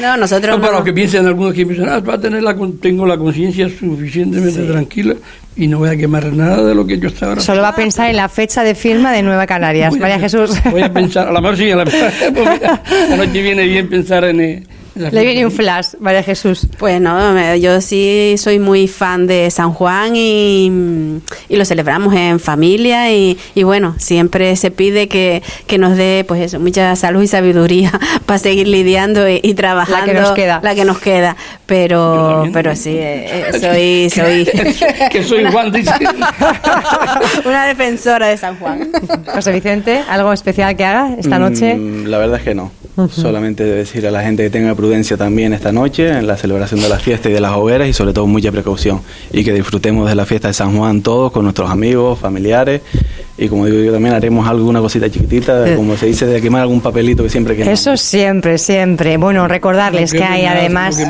[0.00, 0.56] no, nosotros.
[0.56, 3.16] No, para los que piensen, algunos que piensan, ah, va a tener la, tengo la
[3.16, 5.14] conciencia suficientemente tranquila
[5.56, 7.42] y no voy a quemar nada de lo que yo estaba ahora.
[7.42, 9.94] Solo va a pensar en la fecha de firma de Nueva Canarias.
[9.96, 10.50] María Jesús.
[10.70, 12.60] Voy a pensar, a la mejor sí, a la, pues
[13.10, 14.66] la noche viene bien pensar en.
[14.94, 16.66] Le viene un flash, María Jesús.
[16.78, 23.10] Pues no, yo sí soy muy fan de San Juan y, lo celebramos en familia
[23.12, 25.42] y, bueno, siempre se pide que,
[25.78, 27.90] nos dé pues eso, mucha salud y sabiduría
[28.26, 30.06] para seguir lidiando y, trabajando.
[30.06, 30.60] La que nos queda.
[30.62, 31.36] La que nos queda.
[31.66, 34.10] Pero, pero sí, eh, eh, soy...
[34.10, 34.44] soy
[35.10, 35.92] que soy Juan, dice.
[37.44, 38.90] Una defensora de San Juan.
[39.32, 41.74] José Vicente, ¿algo especial que haga esta noche?
[41.74, 42.70] Mm, la verdad es que no.
[43.10, 46.88] Solamente decir a la gente que tenga prudencia también esta noche en la celebración de
[46.88, 49.00] la fiesta y de las hogueras y sobre todo mucha precaución.
[49.32, 52.82] Y que disfrutemos de la fiesta de San Juan todos con nuestros amigos, familiares
[53.38, 56.80] y como digo yo también haremos alguna cosita chiquitita, como se dice, de quemar algún
[56.80, 57.80] papelito que siempre quemamos.
[57.80, 59.16] Eso siempre, siempre.
[59.16, 61.02] Bueno, recordarles que hay además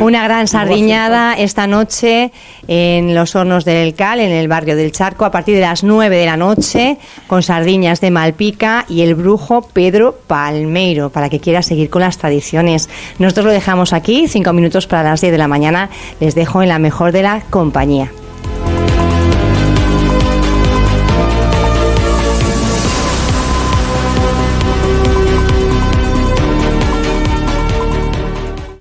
[0.00, 2.32] una gran sardiñada esta noche
[2.66, 6.16] en los hornos del Cal, en el barrio del Charco, a partir de las 9
[6.16, 6.98] de la noche,
[7.28, 12.18] con sardiñas de Malpica y el brujo Pedro Palmeiro, para que quiera seguir con las
[12.18, 12.88] tradiciones.
[13.18, 15.88] Nosotros lo dejamos aquí, cinco minutos para las 10 de la mañana.
[16.18, 18.10] Les dejo en la mejor de la compañía.